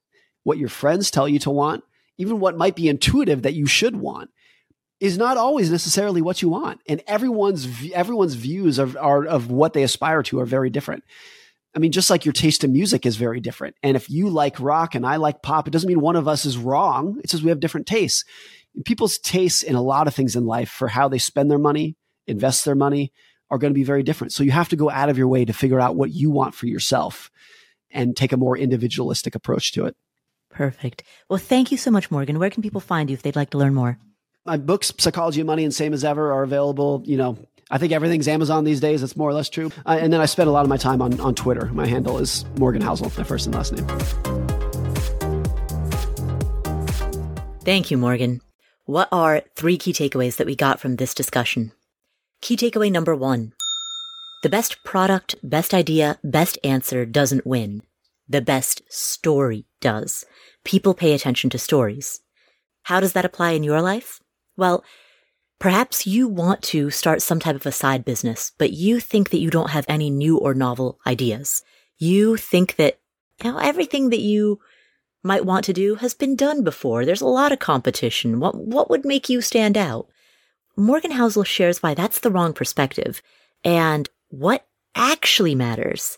[0.45, 1.83] what your friends tell you to want,
[2.17, 4.29] even what might be intuitive that you should want
[5.01, 6.79] is not always necessarily what you want.
[6.87, 11.03] And everyone's, everyone's views of, are, of what they aspire to are very different.
[11.75, 13.75] I mean, just like your taste in music is very different.
[13.83, 16.45] And if you like rock and I like pop, it doesn't mean one of us
[16.45, 17.19] is wrong.
[17.21, 18.23] It says we have different tastes.
[18.85, 21.95] People's tastes in a lot of things in life for how they spend their money,
[22.27, 23.11] invest their money
[23.49, 24.33] are going to be very different.
[24.33, 26.53] So you have to go out of your way to figure out what you want
[26.53, 27.31] for yourself
[27.89, 29.95] and take a more individualistic approach to it.
[30.49, 31.03] Perfect.
[31.29, 32.39] Well, thank you so much, Morgan.
[32.39, 33.97] Where can people find you if they'd like to learn more?
[34.45, 37.37] My books, Psychology of Money and Same as Ever, are available, you know,
[37.69, 39.03] I think everything's Amazon these days.
[39.03, 39.71] It's more or less true.
[39.85, 41.65] Uh, and then I spend a lot of my time on, on Twitter.
[41.73, 43.85] My handle is Morgan Housel, my first and last name.
[47.65, 48.39] Thank you, Morgan.
[48.87, 51.73] What are three key takeaways that we got from this discussion?
[52.41, 53.51] Key takeaway number one.
[54.43, 57.83] The best product, best idea, best answer doesn't win.
[58.29, 60.25] The best story does.
[60.63, 62.21] People pay attention to stories.
[62.83, 64.21] How does that apply in your life?
[64.55, 64.85] Well,
[65.59, 69.39] Perhaps you want to start some type of a side business, but you think that
[69.39, 71.63] you don't have any new or novel ideas.
[71.97, 72.99] You think that
[73.43, 74.59] you know, everything that you
[75.27, 77.05] might want to do has been done before.
[77.05, 78.39] There's a lot of competition.
[78.39, 80.07] What, what would make you stand out?
[80.75, 83.21] Morgan Housel shares why that's the wrong perspective
[83.63, 84.65] and what
[84.95, 86.17] actually matters.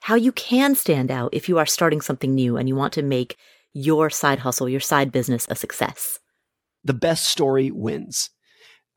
[0.00, 3.02] How you can stand out if you are starting something new and you want to
[3.02, 3.36] make
[3.72, 6.18] your side hustle, your side business a success.
[6.84, 8.30] The best story wins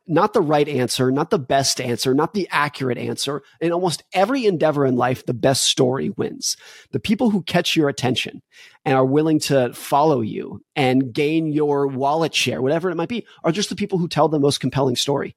[0.07, 3.41] not the right answer, not the best answer, not the accurate answer.
[3.59, 6.57] In almost every endeavor in life, the best story wins.
[6.91, 8.41] The people who catch your attention
[8.83, 13.25] and are willing to follow you and gain your wallet share, whatever it might be,
[13.43, 15.35] are just the people who tell the most compelling story.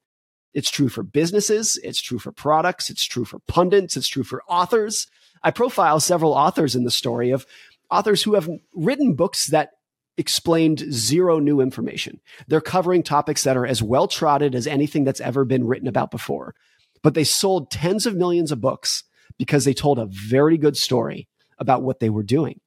[0.55, 1.79] It's true for businesses.
[1.83, 2.91] It's true for products.
[2.91, 3.97] It's true for pundits.
[3.97, 5.07] It's true for authors.
[5.43, 7.47] I profile several authors in the story of
[7.91, 9.71] authors who have written books that
[10.19, 12.21] explained zero new information.
[12.49, 16.11] They're covering topics that are as well trotted as anything that's ever been written about
[16.11, 16.55] before.
[17.03, 19.05] But they sold tens of millions of books
[19.39, 22.61] because they told a very good story about what they were doing.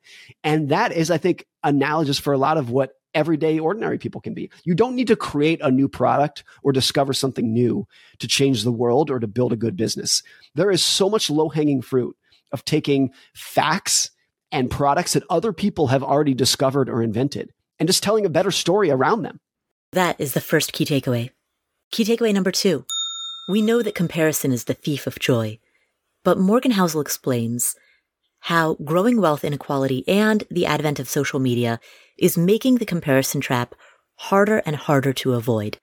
[0.43, 4.34] And that is, I think, analogous for a lot of what everyday ordinary people can
[4.34, 4.49] be.
[4.64, 7.86] You don't need to create a new product or discover something new
[8.20, 10.24] to change the world or to build a good business.
[10.56, 12.16] There is so much low hanging fruit
[12.54, 14.12] of taking facts
[14.52, 18.52] and products that other people have already discovered or invented and just telling a better
[18.52, 19.39] story around them.
[19.93, 21.32] That is the first key takeaway.
[21.91, 22.86] Key takeaway number two.
[23.49, 25.60] We know that comparison is the thief of joy,
[26.24, 27.76] but Morgan Housel explains
[28.41, 31.80] how growing wealth inequality and the advent of social media
[32.18, 33.76] is making the comparison trap
[34.16, 35.80] harder and harder to avoid.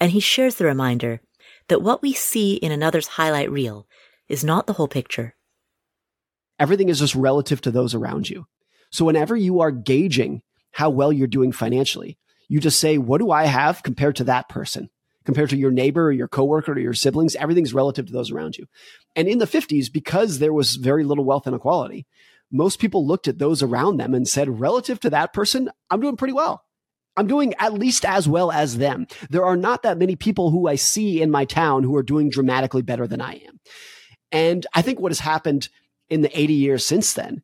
[0.00, 1.20] And he shares the reminder
[1.68, 3.86] that what we see in another's highlight reel
[4.28, 5.35] is not the whole picture.
[6.58, 8.46] Everything is just relative to those around you.
[8.90, 10.42] So whenever you are gauging
[10.72, 14.48] how well you're doing financially, you just say, what do I have compared to that
[14.48, 14.90] person?
[15.24, 18.56] Compared to your neighbor or your coworker or your siblings, everything's relative to those around
[18.56, 18.66] you.
[19.16, 22.06] And in the 50s, because there was very little wealth inequality,
[22.52, 26.16] most people looked at those around them and said, relative to that person, I'm doing
[26.16, 26.62] pretty well.
[27.16, 29.06] I'm doing at least as well as them.
[29.30, 32.30] There are not that many people who I see in my town who are doing
[32.30, 33.58] dramatically better than I am.
[34.30, 35.68] And I think what has happened
[36.08, 37.42] in the 80 years since then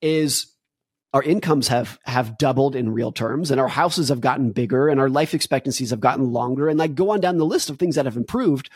[0.00, 0.46] is
[1.12, 5.00] our incomes have have doubled in real terms and our houses have gotten bigger and
[5.00, 7.96] our life expectancies have gotten longer and like go on down the list of things
[7.96, 8.70] that have improved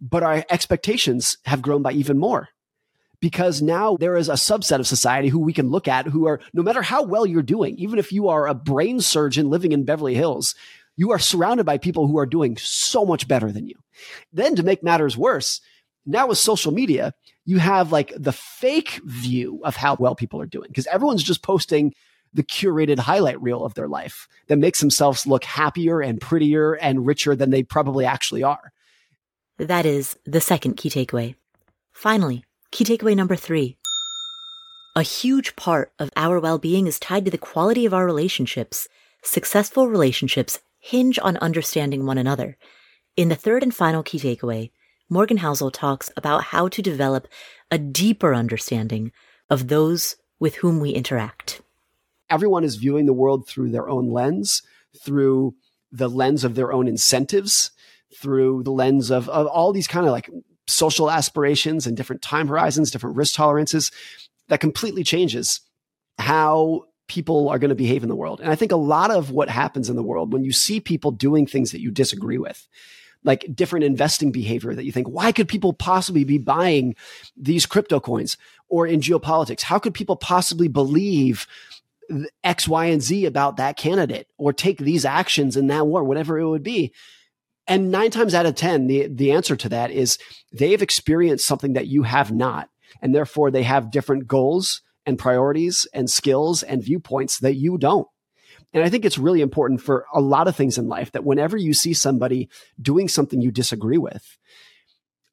[0.00, 2.48] but our expectations have grown by even more
[3.20, 6.40] because now there is a subset of society who we can look at who are
[6.52, 9.84] no matter how well you're doing even if you are a brain surgeon living in
[9.84, 10.54] Beverly Hills
[11.00, 13.74] you are surrounded by people who are doing so much better than you.
[14.34, 15.62] Then to make matters worse
[16.04, 17.14] now with social media
[17.50, 21.42] you have like the fake view of how well people are doing because everyone's just
[21.42, 21.92] posting
[22.32, 27.04] the curated highlight reel of their life that makes themselves look happier and prettier and
[27.04, 28.72] richer than they probably actually are.
[29.58, 31.34] That is the second key takeaway.
[31.90, 33.76] Finally, key takeaway number three.
[34.94, 38.88] A huge part of our well-being is tied to the quality of our relationships.
[39.24, 42.56] Successful relationships hinge on understanding one another.
[43.16, 44.70] In the third and final key takeaway,
[45.12, 47.26] Morgan Housel talks about how to develop
[47.68, 49.10] a deeper understanding
[49.50, 51.60] of those with whom we interact.
[52.30, 54.62] Everyone is viewing the world through their own lens,
[55.04, 55.56] through
[55.90, 57.72] the lens of their own incentives,
[58.20, 60.30] through the lens of, of all these kind of like
[60.68, 63.90] social aspirations and different time horizons, different risk tolerances
[64.46, 65.60] that completely changes
[66.18, 68.40] how people are going to behave in the world.
[68.40, 71.10] And I think a lot of what happens in the world when you see people
[71.10, 72.68] doing things that you disagree with,
[73.24, 76.94] like different investing behavior that you think, why could people possibly be buying
[77.36, 78.36] these crypto coins
[78.68, 79.62] or in geopolitics?
[79.62, 81.46] How could people possibly believe
[82.42, 86.38] X, Y, and Z about that candidate or take these actions in that war, whatever
[86.38, 86.92] it would be?
[87.66, 90.18] And nine times out of 10, the, the answer to that is
[90.52, 92.68] they've experienced something that you have not.
[93.00, 98.08] And therefore they have different goals and priorities and skills and viewpoints that you don't.
[98.72, 101.56] And I think it's really important for a lot of things in life that whenever
[101.56, 102.48] you see somebody
[102.80, 104.38] doing something you disagree with,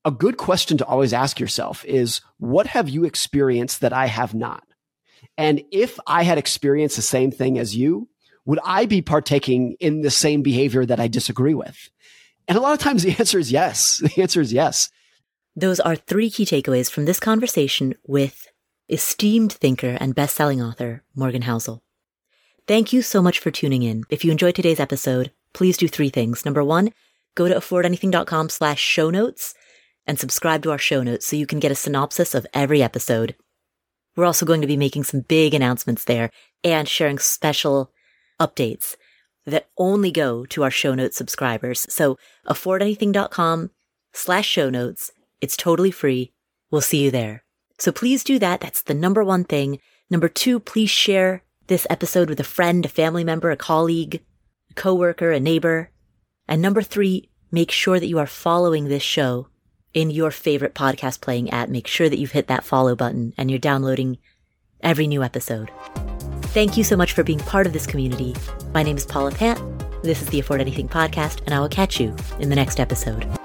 [0.05, 4.33] a good question to always ask yourself is what have you experienced that I have
[4.33, 4.63] not?
[5.38, 8.07] And if I had experienced the same thing as you,
[8.45, 11.89] would I be partaking in the same behavior that I disagree with?
[12.47, 13.97] And a lot of times the answer is yes.
[13.97, 14.89] The answer is yes.
[15.55, 18.47] Those are three key takeaways from this conversation with
[18.89, 21.81] esteemed thinker and best-selling author Morgan Housel.
[22.68, 24.03] Thank you so much for tuning in.
[24.09, 26.43] If you enjoyed today's episode, please do three things.
[26.43, 26.91] Number one,
[27.34, 29.53] go to affordanything.com slash show notes
[30.05, 33.36] and subscribe to our show notes so you can get a synopsis of every episode.
[34.18, 36.30] We're also going to be making some big announcements there
[36.61, 37.93] and sharing special
[38.38, 38.97] updates
[39.45, 41.86] that only go to our show notes subscribers.
[41.88, 42.18] So
[42.49, 43.72] affordanything.com
[44.11, 45.11] slash show notes.
[45.39, 46.34] It's totally free.
[46.70, 47.45] We'll see you there.
[47.80, 48.59] So please do that.
[48.59, 49.80] That's the number one thing.
[50.09, 54.22] Number two, please share this episode with a friend, a family member, a colleague,
[54.72, 55.91] a coworker, a neighbor.
[56.47, 59.47] And number three, make sure that you are following this show
[59.93, 61.70] in your favorite podcast playing app.
[61.70, 64.18] Make sure that you've hit that follow button and you're downloading
[64.82, 65.72] every new episode.
[66.53, 68.36] Thank you so much for being part of this community.
[68.74, 69.59] My name is Paula Pant.
[70.03, 73.36] This is the Afford Anything podcast, and I will catch you in the next episode.